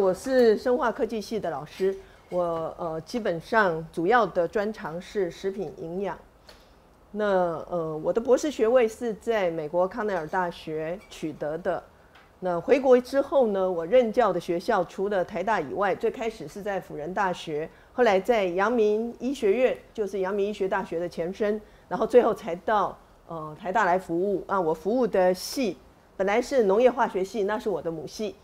[0.00, 1.96] 我是生化科技系的老师，
[2.28, 6.16] 我呃基本上主要的专长是食品营养。
[7.10, 7.24] 那
[7.70, 11.82] 呃我的博士学位是在美国康奈尔大学取得的。
[12.44, 24.60] 那回国之后呢，我任教的学校除了台大以外，最开始是在辅仁大学，后来在阳明医学院，就是阳明医学大学的前身，然后最后才到呃台大来服务啊。
[24.60, 25.78] 我服务的系
[26.18, 28.34] 本来是农业化学系，那是我的母系。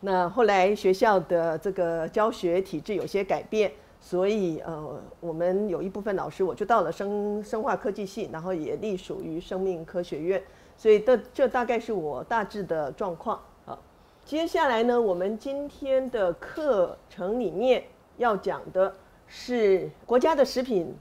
[0.00, 10.42] 那后来学校的这个教学体制有些改变，所以呃，我们有一部分老师我就到了生生化科技系，然后也隶属于生命科学院，
[10.82, 13.78] 所以这这大概是我大致的状况啊。
[14.24, 17.84] 接下来呢，我们今天的课程里面
[18.16, 18.92] 要讲的
[19.28, 20.92] 是国家的食品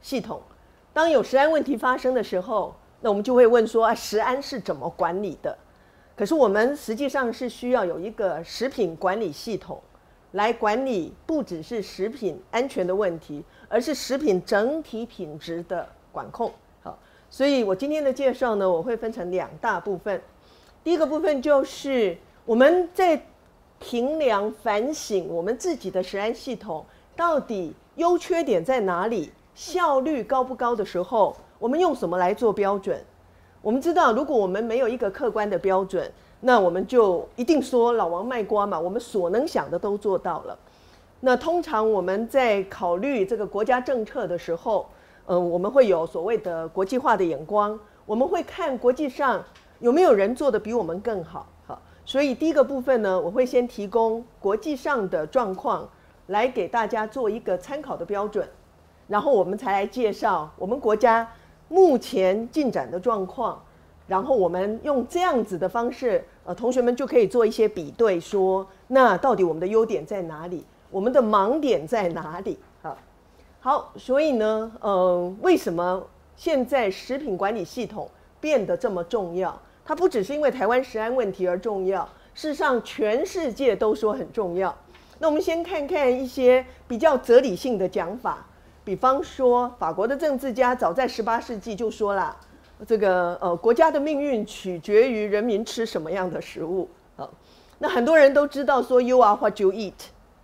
[0.00, 0.40] 系统。
[0.92, 5.58] 当有食安问题发生的时候，那我们就会问说啊，食安是怎么管理的？
[6.16, 9.82] 可是我们实际上是需要有一个食品管理系统，
[10.30, 16.52] 来管理不只是食品安全的问题，而是食品整体品质的管控。
[17.28, 20.20] 所以我今天的介绍呢，我会分成两大部分。
[20.82, 23.20] 第一个部分就是我们在
[23.78, 32.98] 评量反省我们自己的食安系统到底优缺点在哪里，效率高不高的时候，我们用什么来做标准？
[33.60, 38.78] 我们知道，如果我们没有一个客观的标准，那我们就一定说老王卖瓜嘛。
[38.78, 40.56] 我们所能想的都做到了。
[41.20, 44.86] 那通常我们在考虑这个国家政策的时候，
[45.26, 49.44] 嗯，我们会有所谓的国际化的眼光，我们会看国际上
[49.80, 51.46] 有没有人做的比我们更好。
[51.66, 55.88] 好，所以第一个部分呢，我会先提供国际上的状况
[56.28, 58.48] 来给大家做一个参考的标准，
[59.08, 61.28] 然后我们才来介绍我们国家。
[61.68, 63.60] 目前进展的状况，
[64.06, 72.56] 然后我们用这样子的方式，呃，同学们就可以做一些比对，说那到底我们的优点在哪里，我们的盲点在哪里？
[72.80, 72.96] 好，
[73.66, 76.00] 好，所以呢，呃，为什么
[76.36, 78.08] 现在食品管理系统
[78.40, 79.60] 变得这么重要？
[79.84, 84.72] 它不只是因为台湾食安问题而重要，事实上全世界都说很重要。
[85.18, 88.46] 那我们先看看一些比较哲理性的讲法。
[88.84, 92.36] 比方说，法国的政治家早在十八世纪就说了，
[92.86, 97.28] 这个呃国家的命运取决于人民吃什么样的食物啊。
[97.80, 99.94] 那很多人都知道说，You are what you eat，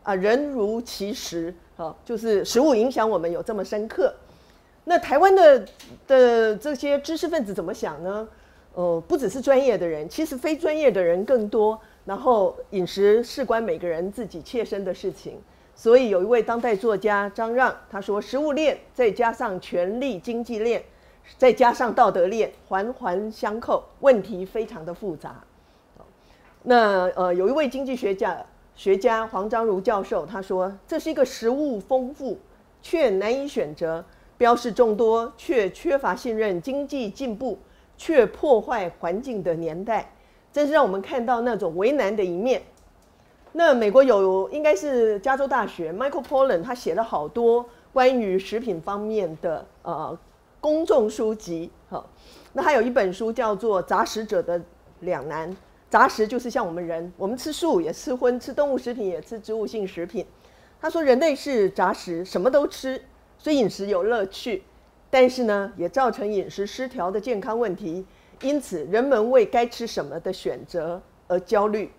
[0.03, 4.15] 啊，人如其食啊，就是食物影响我们有这么深刻。
[4.85, 5.67] 那台湾的
[6.07, 8.29] 的这些知识分子怎么想呢？
[8.75, 11.79] 呃，不只是专业的人，其实非专业的人更多。
[12.05, 15.39] 然后饮食事关每个人自己切身的事情。
[15.75, 20.83] 所以有一位当代作家张让，他说：“食物链再加上权力经济链，
[21.39, 25.43] 再加上道德链，环环相扣，问题非常的复杂。”
[26.65, 28.45] 那呃，有一位经济学家
[28.75, 32.39] 学家黄章如教授，他说：“这是一个食物丰富
[32.81, 34.05] 却难以选择，
[34.37, 37.59] 标示众多却缺乏信任，经济进步
[37.97, 40.13] 却破坏环境的年代，
[40.53, 42.63] 真是让我们看到那种为难的一面。”
[43.55, 50.19] 那美国有应该是加州大学 Michael Pollan，他写了好多关于食品方面的呃
[50.59, 51.71] 公众书籍。
[51.91, 52.09] 好，
[52.55, 54.59] 那还有一本书叫做《杂食者的
[55.01, 55.53] 两难》，
[55.93, 60.25] 杂食就是像我们人，我们吃素也吃荤，吃动物食品也吃植物性食品。
[60.81, 62.99] 他说人类是杂食，什么都吃，
[63.37, 64.63] 所以饮食有乐趣，
[65.11, 68.07] 但是呢也造成饮食失调的健康问题，
[68.41, 70.99] 因此人们为该吃什么的选择
[71.29, 71.93] 而焦虑。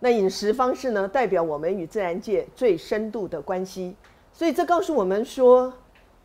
[0.00, 3.94] 那饮食方式呢，代表我们与自然界最深度的关系，
[4.32, 5.72] 所以这告诉我们说，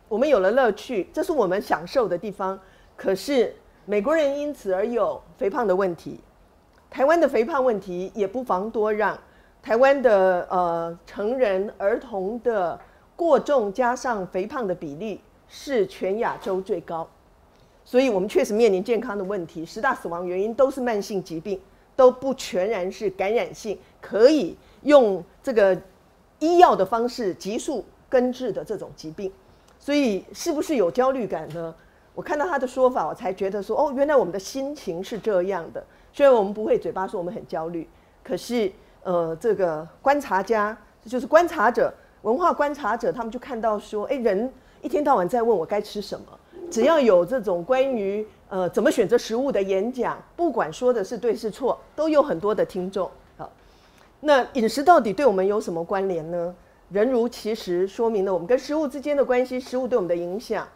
[0.08, 2.58] 我们有了乐趣，这是我们享受的地方。
[2.96, 3.54] 可是
[3.86, 6.18] 美国人因此而有肥胖的问题，
[6.90, 9.16] 台湾的肥胖问题也不妨多让。
[9.62, 12.78] 台湾的呃成人儿童的
[13.14, 17.08] 过重加上肥胖的比例是全亚洲最高，
[17.84, 19.64] 所以我们确实面临健康的问题。
[19.64, 21.60] 十大死亡原因都是慢性疾病。
[21.96, 25.78] 都不全然是感染性，可以用这个
[26.38, 29.30] 医药的方式急速根治的这种疾病，
[29.78, 31.74] 所以是不是有焦虑感呢？
[32.14, 35.84] 我看到他的说法，我才觉得说，哦，原来我们的心情是这样的。
[36.12, 37.88] 虽然我们不会嘴巴说我们很焦虑，
[38.22, 38.70] 可是
[39.02, 41.92] 呃，这个观察家就是观察者，
[42.22, 44.52] 文化观察者，他们就看到说，哎，人
[44.82, 46.26] 一天到晚在问我该吃什么，
[46.70, 48.26] 只要有这种关于。
[48.52, 53.08] 呃，怎么选择食物的演讲，不管说的是对是错，都有很多的听众。
[53.36, 53.48] 好，
[54.18, 56.52] 那饮食到底对我们有什么关联呢？
[56.90, 60.66] 人如其实说明了我们跟食物之间的关系，食物对我们的影响。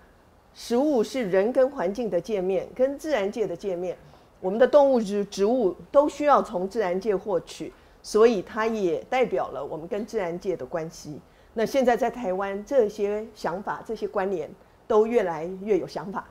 [0.54, 3.96] 食物是人跟环境的界面，跟自然界的界面。
[4.44, 11.18] 我们的动物、植植物都需要从自然界获取，所以它也代表了我们跟自然界的关系。
[11.54, 14.50] 那现在在台湾，这些想法、这些关联
[14.86, 16.26] 都越来越有想法。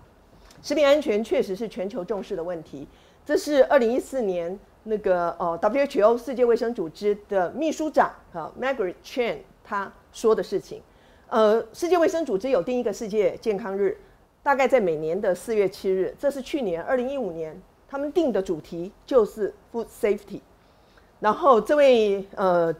[0.62, 2.88] 食品安全确实是全球重视的问题。
[3.25, 10.83] 这是二零一四年那个呃 WHO 世界卫生组织的秘书长啊 Margaret Chan 他说的事情。
[11.30, 13.98] 呃，世界卫生组织有定一个世界健康日。
[14.44, 17.60] 大概在每年的四月七日，这是去年二零一五年
[17.93, 20.41] 他们定的主题就是 food safety。
[21.19, 22.73] 然后这位呃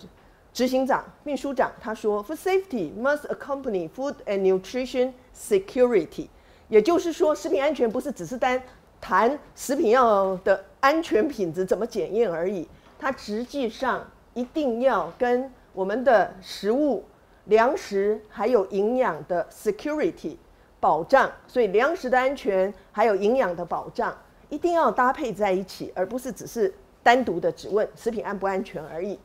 [0.52, 6.28] 执行长、秘书长他说，food safety must accompany food and nutrition security。
[6.68, 8.60] 也就是说，食品安全不是只是单
[9.00, 12.68] 谈食品要的安全品质怎么检验而已，
[12.98, 17.04] 它实际上一定要跟我们的食物、
[17.46, 20.38] 粮食还有营养的 security。
[20.80, 24.18] 保障，所以粮食的安全还有营养的保障
[24.54, 26.72] 一定要搭配在一起，而不是只是
[27.02, 29.18] 单独的只问食品安不安全而已。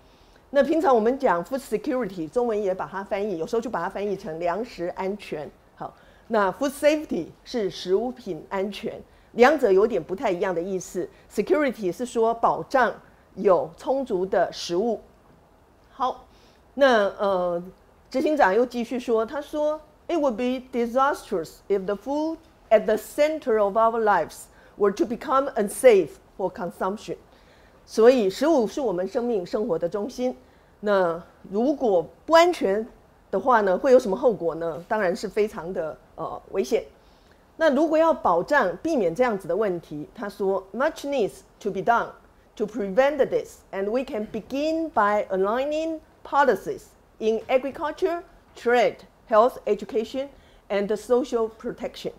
[0.49, 5.51] 那平常我们讲 food security，中文也把它翻译，有时候就把它翻译成粮食安全。
[5.77, 5.95] 好，
[6.29, 8.99] 那 food safety 是食物品安全，
[9.33, 11.07] 两者有点不太一样的意思。
[11.31, 12.91] security 是说保障
[13.35, 15.03] 有充足的食物。
[15.91, 16.25] 好，
[16.73, 17.63] 那呃，
[18.11, 19.79] 执行长又继续说，他说。
[20.11, 22.39] It would be disastrous if the food
[22.71, 24.45] at the center of our lives
[24.78, 27.16] were to become unsafe for consumption.
[27.86, 30.36] 所以，食物是我们生命生活的中心。
[30.80, 31.22] 那
[31.52, 32.88] 如果不安全
[33.31, 34.84] 的话呢，会有什么后果呢？
[34.88, 36.84] 当然是非常的呃危险。
[37.58, 42.08] 那如果要保障避免这样子的问题，他说，much needs to be done
[42.56, 46.84] to prevent this, and we can begin by aligning policies
[47.20, 48.22] in agriculture,
[48.56, 48.98] trade.
[49.30, 50.28] Health education
[50.70, 52.12] and social protection，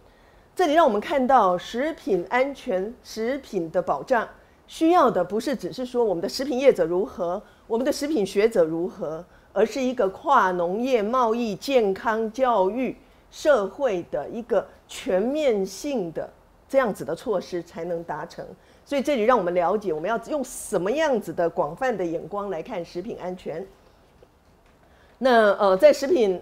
[0.59, 4.27] 这里让我们看到食品安全、食品的保障
[4.67, 9.23] 需要的不是只是说我们的食品业者如何，我们的食品学者如何，
[9.53, 12.93] 而是一个跨农业、贸易、健康、教育、
[13.31, 16.29] 社会的一个全面性的
[16.67, 18.45] 这样子的措施才能达成。
[18.83, 23.65] 所以这里让我们了解，我们要用什么样子的广泛的眼光来看食品安全。
[25.19, 26.41] 那呃，在食品。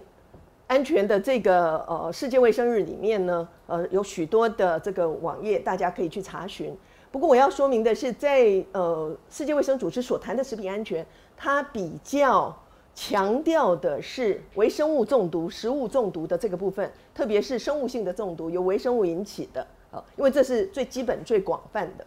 [0.68, 6.76] 安全的这个呃世界卫生日里面呢，呃有许多的这个网页，大家可以去查询。
[7.10, 11.04] 不过我要说明的是，在呃世界卫生组织所谈的食品安全，
[11.38, 12.54] 它比较
[12.94, 22.04] 强调的是微生物中毒、食物中毒的这个部分，特别是生物性的中毒由微生物引起的啊，因为这是最基本、最广泛的。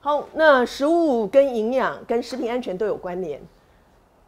[0.00, 3.40] 好，那食物跟营养跟食品安全都有关联，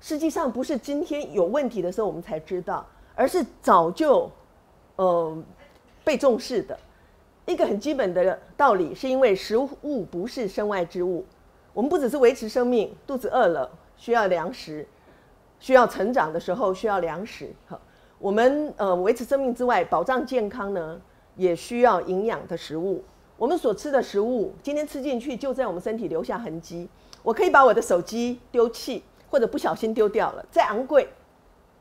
[0.00, 2.86] 实际上不是今天有问题的时候我们才知道。
[3.16, 4.30] 而是早就，
[4.94, 5.36] 呃，
[6.04, 6.78] 被重视的
[7.46, 11.24] 一个很基本的道理，是因为食物不是身外之物。
[11.72, 14.86] 我们不只是维持生命，肚子饿了需要粮食，
[15.58, 17.52] 需要成长的时候需要粮食。
[17.66, 17.80] 好，
[18.18, 21.00] 我们呃维持生命之外，保障健康呢，
[21.36, 23.02] 也需要营养的食物。
[23.38, 26.88] 我们所吃的食物，今天吃进去就在我们身体留下痕迹。
[27.22, 31.08] 我可以把我的手机丢弃，或者不小心丢掉了，再昂贵。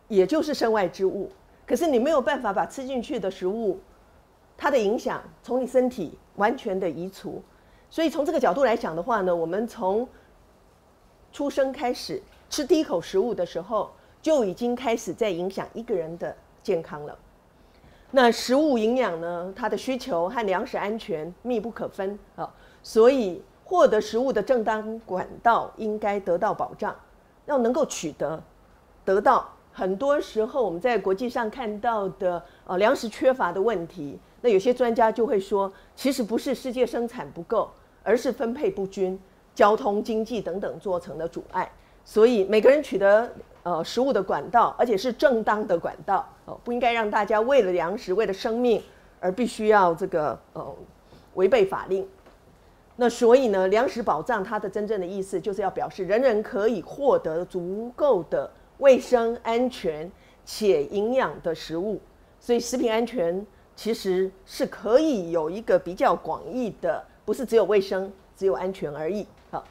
[0.07, 1.31] 也就是身外之物，
[1.65, 3.79] 可是你没有办法把吃进去的食物，
[4.55, 7.41] 它的影响从你身体完全的移除。
[7.89, 10.07] 所以从这个角度来讲的话呢，我们从
[11.31, 17.17] 出生开始吃第一口食物的时候，就已经开始在影响一个人的健康了。
[18.11, 26.95] 那食物营养呢，它的需求和粮食安全密不可分啊，所以获得食物的正当管道应该得到保障，
[27.47, 28.41] 要能够取得
[29.03, 29.49] 得到。
[29.77, 37.69] 很多时候，我们在国际上看到的呃粮食缺乏的问题，那有些专家就会说，其实不是世界生产不够，
[38.01, 39.19] 而是分配不均、
[39.53, 41.69] 交通、经济等等做成的阻碍。
[42.05, 43.29] 所以每个人取得
[43.63, 48.81] 呃食物的管道，而且是正当的管道哦，不应该让大家为了粮食、为了生命
[49.19, 50.73] 而必须要这个呃
[51.33, 52.07] 违背法令。
[52.95, 58.49] 那所以呢，粮食保障它的真正的意思，就是要表示人人可以获得足够的。
[58.79, 60.09] 卫生安全
[60.45, 61.99] 且营养的食物，
[62.39, 69.25] 所以食品安全其实是可以有一个比较广义的，不是只有卫生、只有安全而已。
[69.49, 69.63] 好，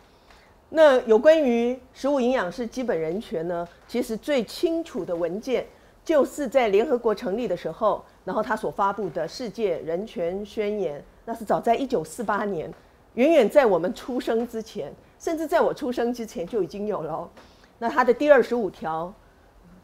[0.71, 3.67] 那有关于食物营养是基本人权呢？
[3.87, 5.67] 其实最清楚的文件
[6.05, 12.73] 就是在联合国成立的时候，然后他所发布的世界人权宣言，那是早在一九四八年
[13.15, 17.31] 远远在我们出生之前，甚至在我出生之前就已经有了。
[17.79, 19.13] 那他的第二十五条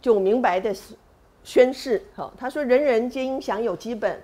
[0.00, 0.74] 就明白的
[1.42, 4.20] 宣誓，好，他说人人皆应享有基本，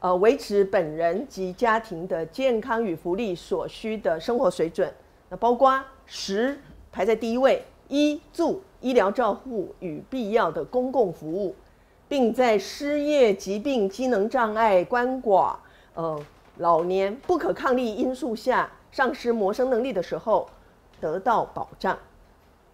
[0.00, 4.92] 呃，维持本人及家庭的健康与福利所需的生活水准，
[5.28, 6.58] 那包括食
[6.90, 11.54] 排在第一位，医住医疗照护与必要的公共服务，
[12.08, 15.56] 并在失业、疾病、机能障碍、鳏寡，
[15.94, 16.20] 呃。
[16.60, 20.44] 老年不可抗力因素下丧失谋生能力的时候
[21.00, 21.96] 得到保障，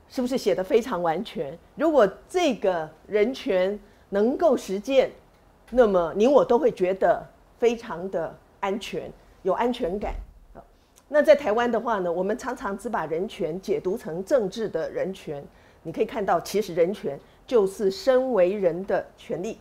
[0.08, 1.56] 是不是写的非常完全？
[1.76, 3.78] 如果这个人权
[4.11, 5.11] 能够实践，
[5.70, 7.26] 那么你我都会觉得
[7.58, 9.11] 非常的安全，
[9.42, 10.14] 有安全感。
[11.08, 15.44] 那在台湾的话呢，我们常常只把人权解读成政治的人权。
[15.82, 19.58] 你可以看到，其实人权就是身为人的权利。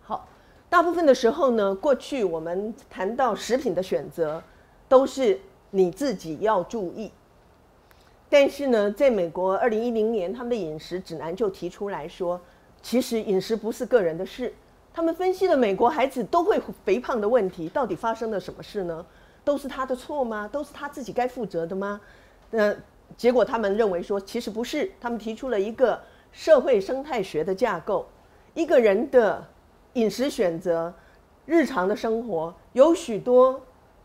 [0.00, 0.28] 好
[0.70, 4.42] 大部分的时候呢，过去我们谈到食品的选择，
[4.88, 5.40] 都是
[5.70, 7.10] 你自己要注意。
[8.30, 12.40] 但是呢，在美国二零一零年，他们的饮食指南就提出来说，
[12.82, 14.52] 其实饮食不是个人的事。
[14.92, 19.04] 他们分析了美国孩子都会肥胖的问题，到底发生了什么事呢？
[19.44, 20.48] 都是他的错吗？
[20.50, 22.00] 都是他自己该负责的吗？
[22.50, 22.74] 那
[23.16, 24.90] 结果他们认为说，其实不是。
[25.00, 26.00] 他们提出了一个
[26.32, 28.06] 社会生态学的架构，
[28.54, 29.46] 一个人的。
[29.94, 30.94] 饮食选择，
[31.44, 33.60] 日常的生活有许多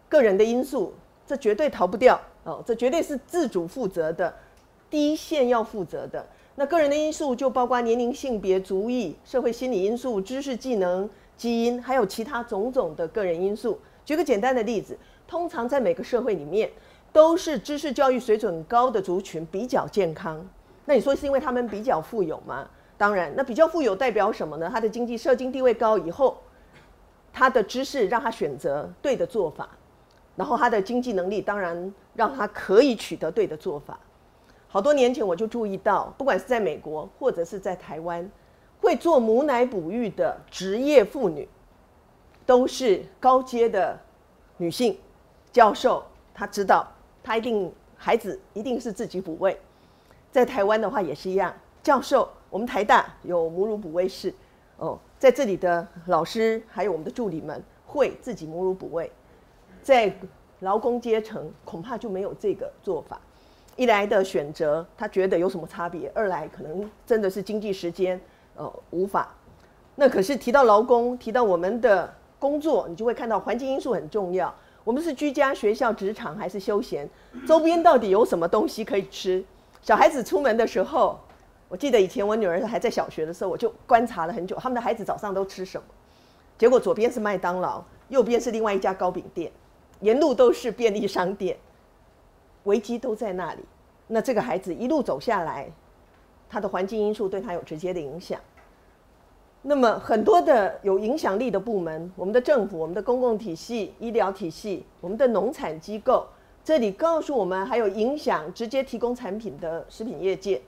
[0.10, 0.94] 个人的因素，
[1.28, 4.34] 这绝对逃不掉哦，这绝对是自主负责的，
[4.90, 6.26] 第一线要负责的。
[6.56, 13.80] 那个人的因素就包括年龄、性别、族裔、社会心理因素、知识、技能、基因，还有其他种种的个人因素。
[14.06, 14.98] 举个简单的例子，
[15.28, 16.70] 通常在每个社会里面，
[17.12, 20.46] 都是知识教育水准高的族群比较健康。
[20.86, 22.70] 那你说是因为他们比较富有吗？
[22.98, 24.70] 当然，那比较富有代表什么呢？
[24.72, 26.38] 他的经济社经地位高以后，
[27.34, 29.70] 他的知识让他选择对的做法，
[30.36, 34.00] 然后他的经济能力当然让他可以取得对的做法。
[34.68, 38.30] 好多年前我就注意到，不管是在美国或者是在台湾，
[38.82, 41.48] 会做母奶哺育的职业妇女，
[42.46, 44.00] 都是高阶的
[44.58, 44.98] 女性
[45.52, 46.04] 教授。
[46.34, 46.92] 她知道，
[47.24, 49.56] 她一定孩子一定是自己哺喂。
[50.32, 52.28] 在台湾的话也是一样，教授。
[52.50, 54.32] 我们台大有母乳哺喂室，
[54.78, 59.12] 哦，在这里的老师还有我们的助理们会自己母乳哺喂，
[59.84, 60.12] 在
[60.62, 63.20] 劳工阶层恐怕就没有这个做法。
[63.76, 68.20] 一来的选择他觉得有什么差别，二来可能真的是经济时间，
[68.56, 69.36] 呃，无法。
[69.96, 74.54] 那可是提到劳工，提到我们的工作，你就会看到环境因素很重要。
[74.84, 77.10] 我们是居家、学校、职场还是休闲？
[77.46, 79.44] 周边到底有什么东西可以吃？
[79.82, 81.20] 小孩子出门的时候。
[81.70, 85.88] 我记得以前我女儿还在小学的时候，我就观察了很久，他们的孩子早上都吃什么。
[86.56, 89.52] 结果左边是麦当劳，右边是另外一家糕饼店，
[90.04, 91.58] 沿路都是便利商店，
[92.66, 93.62] 危机都在那里。
[94.08, 95.68] 那这个孩子一路走下来，
[96.50, 98.40] 他的环境因素对他有直接的影响。
[99.62, 106.28] 那么很多的有影响力的部门，我们的政府、我们的公共体系、医疗体系、我们的农产机构，
[106.66, 110.62] 这里告诉我们还有影响直接提供产品的食品业界。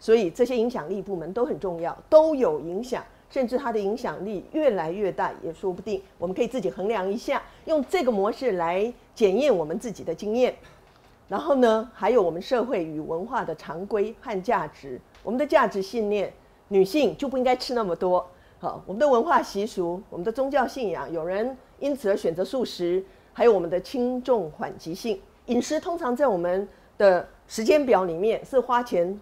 [0.00, 6.02] 所以这些影响力部门都很重要，都有影响，甚至它的影响力越来越大也说不定。
[6.18, 10.54] 我们可以自己衡量一下，用这个模式来检验我们自己的经验。
[11.28, 16.32] 然后呢，还有我们社会与文化的常规和价值，我们的价值信念，
[16.68, 18.26] 女性就不应该吃那么多。
[18.58, 26.66] 好，我们的文化习俗，我们的宗教信仰，有人因此而选择素食，还有我们的轻重缓急性饮食，通常在我们
[26.96, 29.20] 的时间表里面是花钱。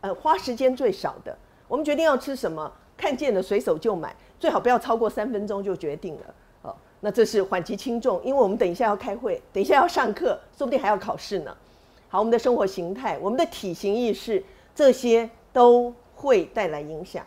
[0.00, 1.34] 呃，花时间最少的，
[1.66, 6.34] 我们决定要吃什么，看见了随手就买，最好不要超过三分钟就决定了。
[6.62, 11.56] 哦，那这是缓急轻重，因为我们等一下要开会，等一下要上课，说不定还要考试呢。
[12.08, 14.42] 好，我们的生活形态，我们的体型意识，
[14.74, 17.24] 这些都会带来影响。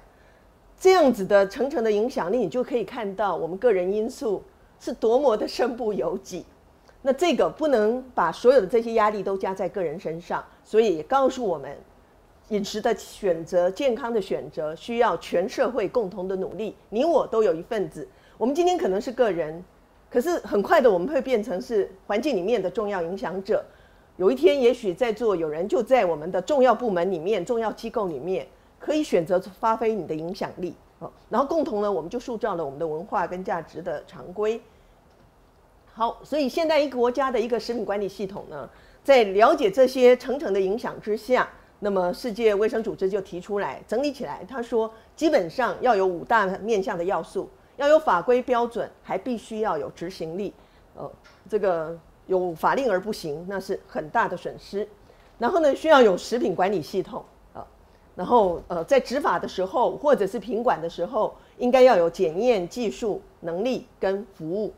[0.79, 4.43] 这样子的层层的影响力，你就可以看到我们个人因素
[4.79, 6.45] 是多么的身不由己。
[7.01, 11.77] 那这个不能把所有的这些压力都加在个人身上，所以也告诉我们。
[12.49, 16.73] 饮食的选择，健康的选择，需要全社会共同的努力。
[16.89, 18.07] 你我都有一份子。
[18.37, 19.61] 我们今天可能是个人，
[20.09, 23.65] 可是很快的我们会变成是环境里面的重要影响者。
[24.15, 28.47] 有一天，也许在座有人就在我们的重要部门里面、重要机构里面，
[28.79, 30.73] 可以选择发挥你的影响力。
[30.99, 34.61] 哦，然后共同呢，我们就塑造了我们的文化跟价值的常规。
[35.93, 38.69] 好，所以现在一个国家的一个食品管理系统呢，
[39.03, 41.49] 在了解这些层层的影响之下。
[41.79, 50.53] 那么世界卫生组织就提出来整理起来，他说基本上要有五大面向的要素，要有法规标准，还必须要有执行力。
[50.95, 51.11] 呃，
[51.47, 54.87] 这个有法令而不行，那是很大的损失。
[55.37, 57.63] 然后呢，需要有食品管理系统啊，
[58.15, 64.73] 然后呃，在执法的时候或者是品管的时候，应该要有检验技术能力跟服务。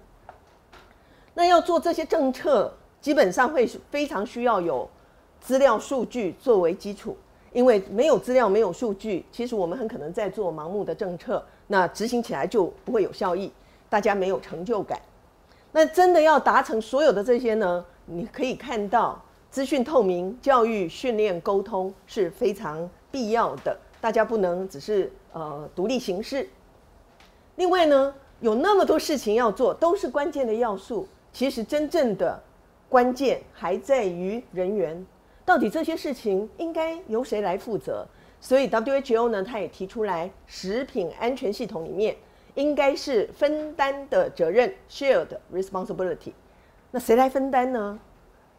[1.34, 4.90] 那要做这些政策，基本上会非常需要有
[5.42, 7.16] 资料数据作为基础，
[7.54, 13.52] 因为没有资料、没有数据，其实我们很可能在做盲目的政策，那执行起来就不会有效益，
[13.90, 15.00] 大家没有成就感。
[15.72, 17.86] 那真的要达成所有的这些呢？
[18.06, 19.22] 你可以看到。
[19.52, 26.48] 资讯透明、教育训练、沟通是非常必要的，大家不能只是呃独立行事。
[27.56, 31.08] 另外呢，有那么多事情要做，都是关键的要素。
[31.34, 32.40] 其实真正的
[32.88, 35.04] 关键还在于人员，
[35.50, 38.08] 到底这些事情应该由谁来负责？
[38.40, 42.16] 所以 WHO 呢，他也提出来，食品安全系统里面
[42.54, 46.34] 应该是分担的责任 （shared responsibility）。
[46.92, 47.98] 那谁来分担呢？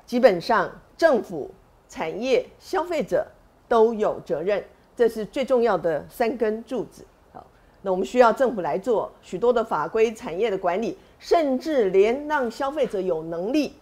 [0.05, 0.69] 基本上，
[0.99, 1.49] 政府、
[1.89, 3.25] 产业、消费者
[3.69, 4.65] 都有责任，
[4.97, 7.07] 这是最重要的三根柱子。
[7.33, 7.47] 好，
[7.83, 13.75] 那我们需要政府来做许多的法规、产业的管理，甚至连让消费者有能力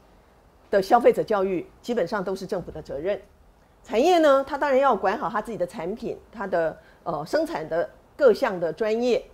[0.70, 3.20] 的消费者教育，基本上都是政府的责任。
[3.82, 9.24] 产业呢，它当然要管好它自己的产品，它的呃生产的各项的专业。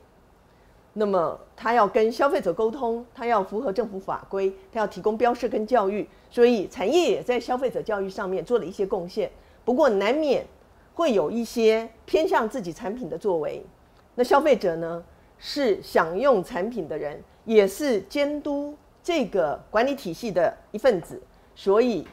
[0.97, 9.29] 那么，他要跟消费者沟通，他要符合政府法规，他要提供标示跟教育，所以产业也在消费者教育上面做了一些贡献。
[9.65, 10.47] 不过，难免
[10.95, 13.67] 会有一些偏向自己产品的作为。
[14.15, 15.03] 那消费者呢，
[15.37, 21.23] 是享用产品的人，也是监督这个管理体系的一份子，
[21.55, 22.05] 所以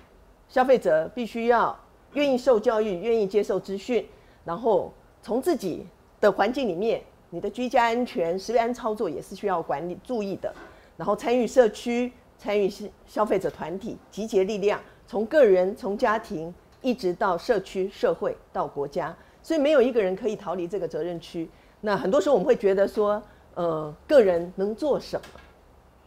[0.48, 1.76] 消费者必须要
[2.14, 4.08] 愿意受教育，愿意接受资讯，
[4.46, 4.94] 然后
[5.24, 5.88] 从自己
[6.20, 7.02] 的环境里面。
[7.34, 10.54] 你的居家安全、食安操作也是需要管理注意的，
[10.98, 21.50] 然后参与社区、参与消消费者团体，集结力量，从个人、从家庭，一直到社区、社会到国家，所以没有一个人可以逃离这个责任区。
[21.80, 25.26] 那很多时候我们会觉得说，呃，个人能做什么？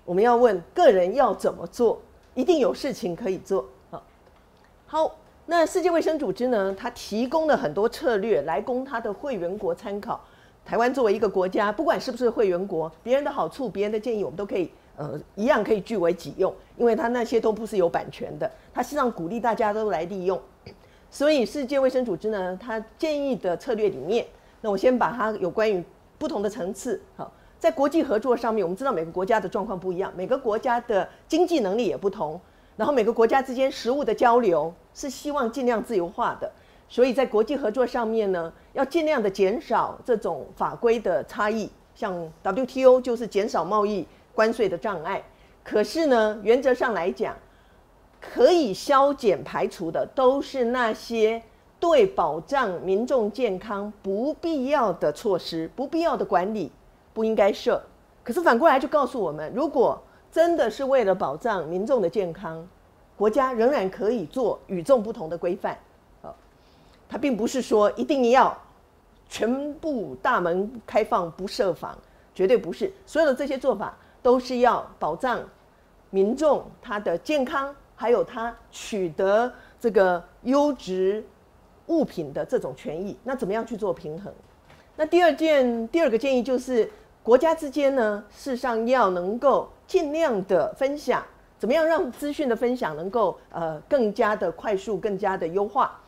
[0.04, 2.00] 我们要问个人要怎么做？
[2.34, 3.64] 一定有事情可以做。
[3.90, 4.02] 好，
[4.86, 6.74] 好，那世界卫生组织呢？
[6.78, 10.20] 它提供了很多策略来供它的会员国参考。
[10.64, 20.40] 台湾作为一个国家，不管是不是会员国，别人的好处、别人的建议，我们都可以呃一样可以据为己用，因为它那些都不是有版权的，它实际上鼓励大家都来利用。
[21.10, 24.26] 所以世界卫生组织呢，它建议的策略里面，
[24.62, 25.84] 那我先把它有关于
[26.18, 27.30] 不同的层次，好，
[27.64, 32.38] 在国际合作上面，我们知道每个国家的状况不一样，每个国家的经济能力也不同，
[32.77, 36.53] 然后每个国家之间食物的交流是希望尽量自由化的。
[36.90, 45.24] 所以在国际合作上面呢，要尽量的减少这种法规的差异，像 WTO 就是减少贸易关税的障碍。
[45.62, 47.35] 可是呢，原则上来讲，
[48.20, 51.42] 可以消减排除的都是那些
[51.81, 56.70] 对保障民众健康不必要的措施、不必要的管理
[57.14, 57.83] 不应该设。
[58.22, 62.66] 可是反过来就告诉我们，如果真的是为了保障民众的健康，
[63.16, 65.79] 国家仍然可以做与众不同的规范。
[67.09, 68.57] 它并不是说一定要
[69.29, 71.96] 全部大门开放不设防，
[72.35, 72.92] 绝对不是。
[73.07, 75.38] 所有的这些做法都是要保障
[76.11, 81.24] 民众他的健康，还有他取得这个优质
[81.87, 83.16] 物品的这种权益。
[83.22, 84.33] 那怎么样去做平衡？
[84.96, 86.90] 那第二件第二个建议就是
[87.24, 91.24] 国家之间呢，事实上要能够尽量的分享，
[91.58, 95.98] 怎么样让资讯的分享能够呃更加的快速，更加的优化。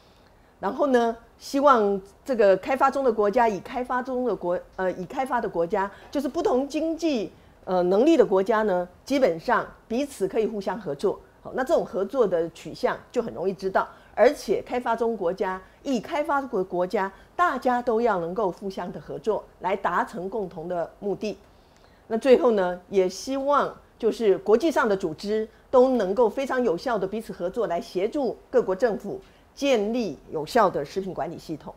[0.61, 1.17] 然后呢？
[1.39, 7.31] 希望这个开发中的国家，以开发中的国，呃，以开发的国家，就是不同经济
[7.65, 11.21] 呃能力的国家呢，基本上彼此可以互相合作。
[11.43, 13.87] 好，那这种合作的取向就很容易知道。
[14.17, 21.39] 而且，开发中国家、以开发国国家，大家都要能够互相的合作，来达成共同的目的。
[22.09, 29.21] 那最后呢，也希望就是国际上的组织都能够非常有效的彼此合作，来协助各国政府。
[29.57, 31.75] 建立有效的食品管理系统。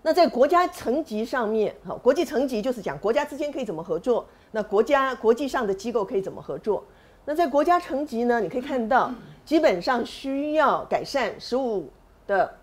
[0.00, 4.24] 那在国家层级上面，好，国际层级就是讲国家之间可以怎么合作。
[4.52, 6.84] 那国家国际上的机构可以怎么合作？
[7.24, 8.40] 那在国家层级呢？
[8.40, 9.12] 你可以看到，
[9.50, 11.90] 基本上需要改善食物
[12.24, 12.54] 的，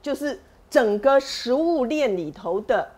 [0.00, 2.88] 就是整个食物链里头的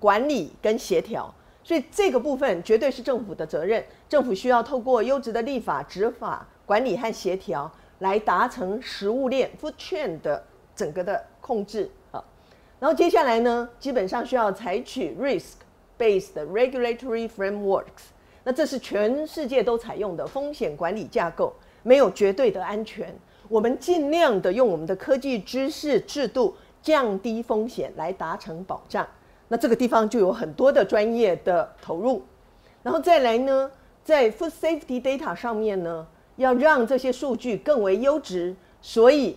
[0.00, 1.30] 管理跟协调。
[1.62, 7.70] 所以这个部分绝对是政府的责任，政府需要透过优质的立法、执法、管理和协调。
[7.98, 10.42] 来达成食物链 food chain 的
[10.74, 12.24] 整个的控制啊，
[12.80, 15.56] 然后接下来呢，基本上需要采取 risk
[15.98, 18.12] based regulatory frameworks。
[18.44, 21.54] 那这是全世界都采用的风险管理架构，
[21.86, 23.14] 没有绝对的安全。
[23.48, 29.06] 我们尽量的用我们的科技知识制度降低风险来达成保障。
[29.46, 32.24] 那这个地方就有很多的专业的投入，
[32.82, 33.70] 然后再来呢，
[34.02, 39.36] 在 food safety data 上面呢，要让这些数据更为优质，所以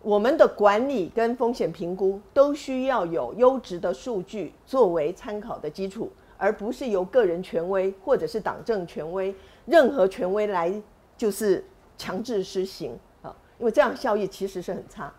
[0.00, 9.34] 我们的管理跟风险评估都需要有优质的数据作为参考的基础，而不是由个人权威或者是党政权威
[9.66, 10.72] 任何权威来
[11.18, 11.62] 就是
[12.00, 15.12] 强制施行啊，因为这样效益其实是很差。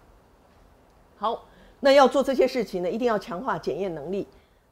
[1.18, 1.46] 好。
[1.84, 4.28] 那要做这些事情呢，一定要强化检验能力、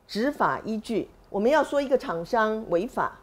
[0.08, 1.10] 执法依据。
[1.32, 3.18] 我们要说一个厂商违法，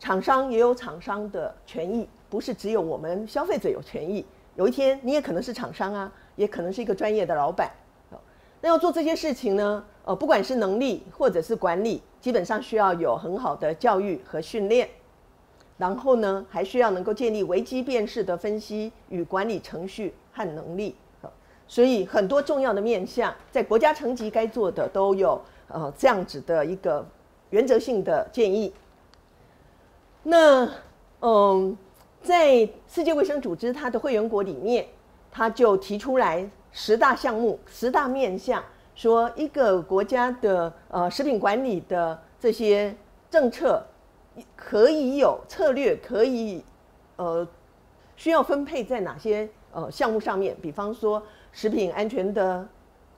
[0.00, 4.26] 厂商也有厂商的权益，不是只有我们消费者有权益。
[4.56, 7.70] 有一天你也可能是厂商啊，也可能是一个专业的老板。
[8.60, 14.88] 那要做这些事情呢，呃，不管是能力或者是管理，基本上需要有很好的教育和训练。
[15.76, 20.94] 然后呢，还需要能够建立危机辨识的分析与管理程序和能力。
[21.66, 27.04] 所以很多重要的面向，在国家层级该做的都有呃这样子的一个
[27.50, 28.72] 原则性的建议。
[30.22, 30.68] 那
[31.20, 31.76] 嗯，
[32.22, 34.86] 在世界卫生组织它的会员国里面，
[35.32, 38.62] 它就提出来十大项目、十大面向，
[38.94, 42.94] 说一个国家的呃食品管理的这些
[43.30, 43.82] 政策
[44.56, 46.64] 可以有策略，可以
[47.16, 47.46] 呃
[48.16, 51.22] 需要分配在哪些呃项目上面，比方说。
[51.56, 52.68] 食品安全的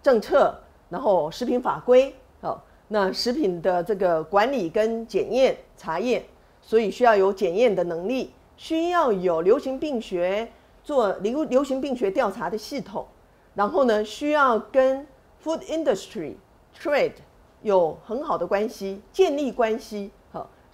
[0.02, 0.55] 政策，
[0.90, 6.22] 然后食品法规，哦，那食品的这个管理跟检验查验，
[6.61, 10.46] 所以需要有检验的能力，需要有流行病学
[10.85, 13.07] 做流流行病学调查的系统，
[13.55, 15.07] 然后呢，需要跟
[15.42, 16.35] food industry
[16.79, 17.14] trade
[17.62, 20.11] 有很好的关系，建立关系，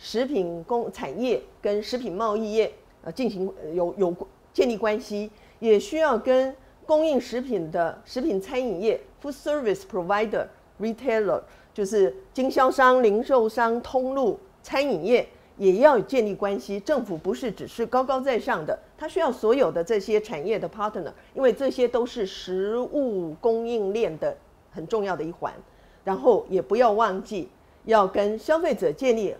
[0.04, 2.72] 食品工产业跟食品贸易业
[3.04, 4.12] 呃进行有有
[4.52, 6.52] 建立关系，也需要跟
[6.84, 10.44] 供应食品的食品餐饮业 （food service provider,
[10.80, 11.40] retailer）
[11.72, 15.24] 就是经销商、零售商、通路餐饮业
[15.56, 16.80] 也要建立关系。
[16.80, 24.36] 政府不是只是高高在上的，它需要所有的这些产业的 partner，因为这些都是食物供应链的
[24.72, 25.54] 很重要的一环。
[26.02, 27.48] 然后也不要忘记
[27.84, 29.32] 要跟消费者建立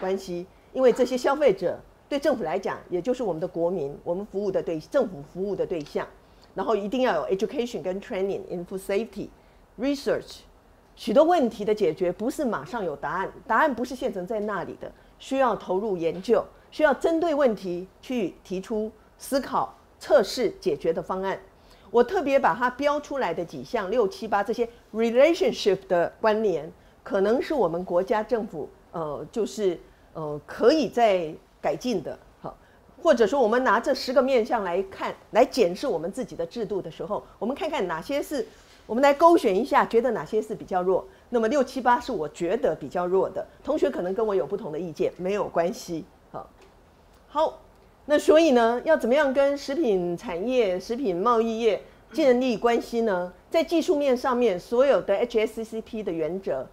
[0.00, 6.04] 关系，因为这些消费者对政府来讲，也就是我们的国民，我们服务的对政府服务的对象。
[6.52, 9.28] 然后一定要有 education 跟 training in food safety
[9.78, 10.38] research，
[10.96, 21.38] 许多问题的解决不是马上有答案，答案不是现成在那里的，需要投入研究，需要针对问题去提出思考、测试、解决的方案。
[21.92, 26.70] 我特别把它标出来的几项六七八这些 relationship 的关联，
[27.02, 29.78] 可能是我们国家政府呃，就是
[30.12, 32.18] 呃，可以在改进的。
[32.40, 32.56] 好
[33.02, 38.46] 或者说，我们拿这十个面向来看，来检视我们自己的制度的时候，我们看看哪些是
[38.86, 41.06] 我们来勾选一下，觉得哪些是比较弱。
[41.30, 46.04] 那么六七八是我觉得比较弱的，同学可能跟我有不同的意见，没有关系。
[46.32, 46.50] 好，
[47.28, 47.60] 好，
[48.04, 51.82] 那所以呢，要怎么样跟食品产业、食品贸易业
[52.12, 53.32] 建立关系呢？
[53.48, 56.68] 在技术面上面，所有的 HACCP 的原则，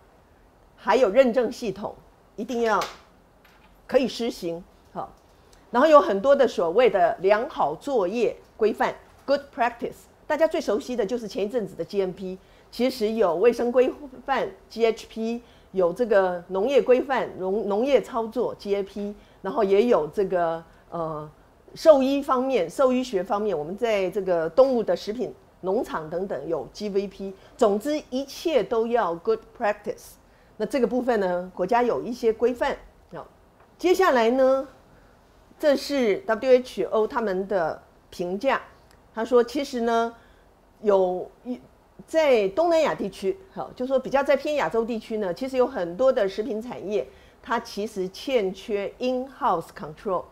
[0.77, 1.93] 还有认证系统，
[2.35, 2.81] 一定要
[3.85, 4.63] 可以施行
[4.93, 5.11] 好。
[5.71, 12.37] 然后有很多的所谓的良好作业规范 （good practice），大家最熟悉的就是前一阵子的 GMP，
[12.71, 13.91] 其实有卫生规
[14.25, 15.41] 范 （GHP），
[15.73, 21.29] 有这个农业规范、农农业操作 （GAP），然后也有这个呃
[21.75, 27.33] 兽医方面、兽医学方面，我们在这个动物的食品农场等等有 GVP。
[27.57, 30.16] 总之一切都要 good practice。
[30.57, 32.75] 那这个部分呢，国家有一些规范。
[33.13, 33.27] 好，
[33.77, 34.67] 接下来呢？
[35.59, 38.61] 这是 WHO 他们的评价，
[39.13, 40.13] 他说，其实呢，
[40.81, 41.59] 有一
[42.05, 47.07] 在东南亚地区，好，就说比较在偏亚洲地区呢，其实有很多的食品产业，
[47.41, 50.25] 它其实欠缺 in-house control，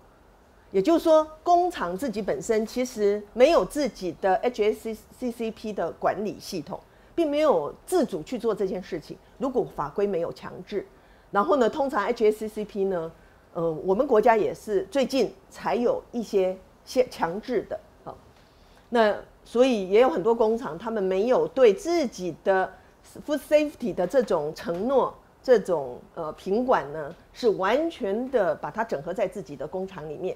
[0.70, 6.80] 也就是说，工厂自己本身其实没有自己的 HACCP 的管理系统，
[7.16, 9.18] 并没有自主去做这件事情。
[9.38, 10.86] 如果法规没有强制，
[11.32, 13.12] 然后呢，通常 HACCP 呢。
[13.56, 18.18] 呃，我们国家也是最近才有一些些强制的，好，
[18.90, 22.70] 那所以也有很多工厂，他们没有对自己的
[23.26, 30.36] food safety 的这种承诺、这种呃品管呢，是完全的把它整合在自己的工厂里面，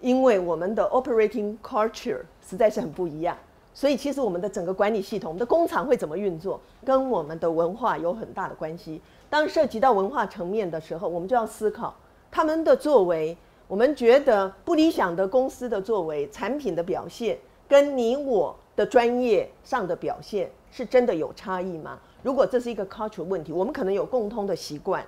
[0.00, 3.36] 因为我们的 operating culture 实在是很不一样，
[3.74, 9.00] 所以其实我们的整个管理系统，我们的工厂会怎么运作，跟我们的文化有很大的关系。
[9.28, 11.92] 当涉及到文化层面的时候，我们就要思考。
[12.30, 17.36] 他们的作为，我们觉得不理想的公司的作为、产品的表现，
[17.68, 21.98] 跟你我的专业上的表现是真的有差异吗？
[22.22, 25.04] 如果这是一个 culture 问题，我们可能有共通的习惯。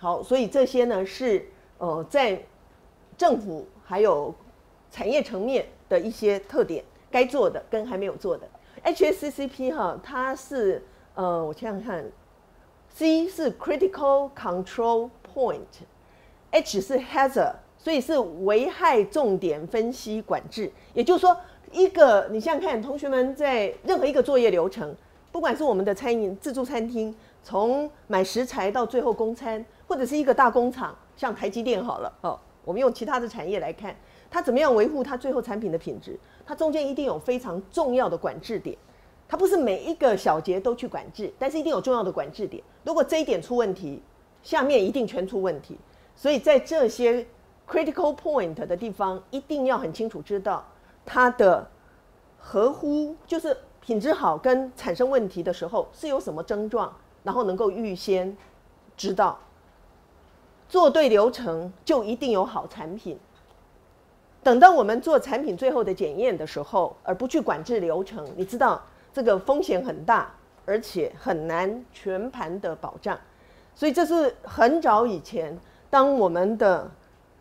[0.00, 1.46] 好，所以这些呢是
[1.78, 2.42] 呃在
[3.16, 4.34] 政府还有
[4.90, 8.48] 产业层面的一些特点，该做的跟还没有做的。
[8.82, 10.82] HACCP 哈，它是
[11.14, 12.04] 呃我想想看
[12.88, 20.72] ，C 是 critical control point，H 是 hazard，所以是危害重点分析管制。
[20.94, 21.36] 也就是说，
[21.70, 24.92] 一个你想想看，同学们在任何一个作业流程。
[25.30, 33.96] 不管是我们的餐饮自助餐厅，从买食材到最后供餐，或者是一个大工厂，像台积电好了哦，我们用其他的产业来看，
[34.30, 36.18] 它怎么样维护它最后产品的品质？
[36.44, 38.76] 它中间一定有非常重要的管制点，
[39.28, 42.62] 它不是每一个小节都去管制，但是一定有重要的管制点。
[42.84, 44.02] 如果这一点出问题，
[44.42, 45.78] 下面一定全出问题。
[46.14, 47.26] 所以在这些
[47.68, 50.64] critical point 的地方，一定要很清楚知道
[51.04, 51.68] 它的
[52.38, 53.56] 合乎就是。
[53.84, 58.36] 品质好跟产生问题的时候是有什么症状，然后能够预先
[58.96, 59.36] 知道，
[60.68, 63.18] 做对流程就一定有好产品。
[64.42, 70.34] 等到我们做产品最后的检验的时候，而不去管制流程，你知道这个风险很大，
[70.66, 73.18] 而且很难全盘的保障。
[73.74, 75.56] 所以这是很早以前，
[75.88, 76.90] 当我们的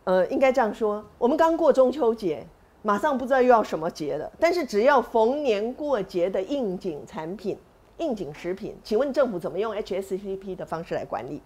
[0.03, 2.45] 呃，应该这样说，我们刚过中秋节。
[2.83, 7.55] 马上不知道又要什么节了，但是只要逢年过节的应景产品、
[7.99, 11.43] 应景食品，请问政府怎么用 HACCP 的方式来管理？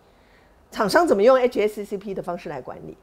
[0.71, 2.95] 厂商怎么用 HACCP 的方式来管理？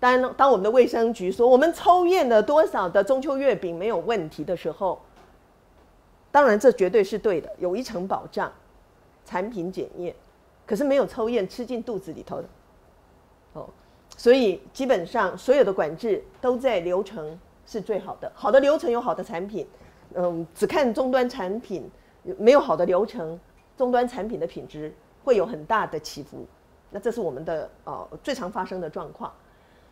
[0.00, 5.00] 当当我们的卫生局说我们抽验了多少的中秋月饼没有问题的时候，
[6.32, 8.50] 当然这绝对是对的，有一层保障，
[9.24, 10.12] 产品检验，
[10.66, 12.48] 可是没有抽验吃进肚子里头的，
[13.52, 13.68] 哦，
[14.16, 17.38] 所以基本上所有的管制都在流程。
[17.66, 19.64] 是最好的，好的流程有好的产品，
[20.14, 21.88] 嗯，只看终端产品
[22.36, 23.38] 没有好的流程，
[23.76, 26.44] 终端产品的品质会有很大的起伏。
[26.90, 29.32] 那这是我们的呃最常发生的状况。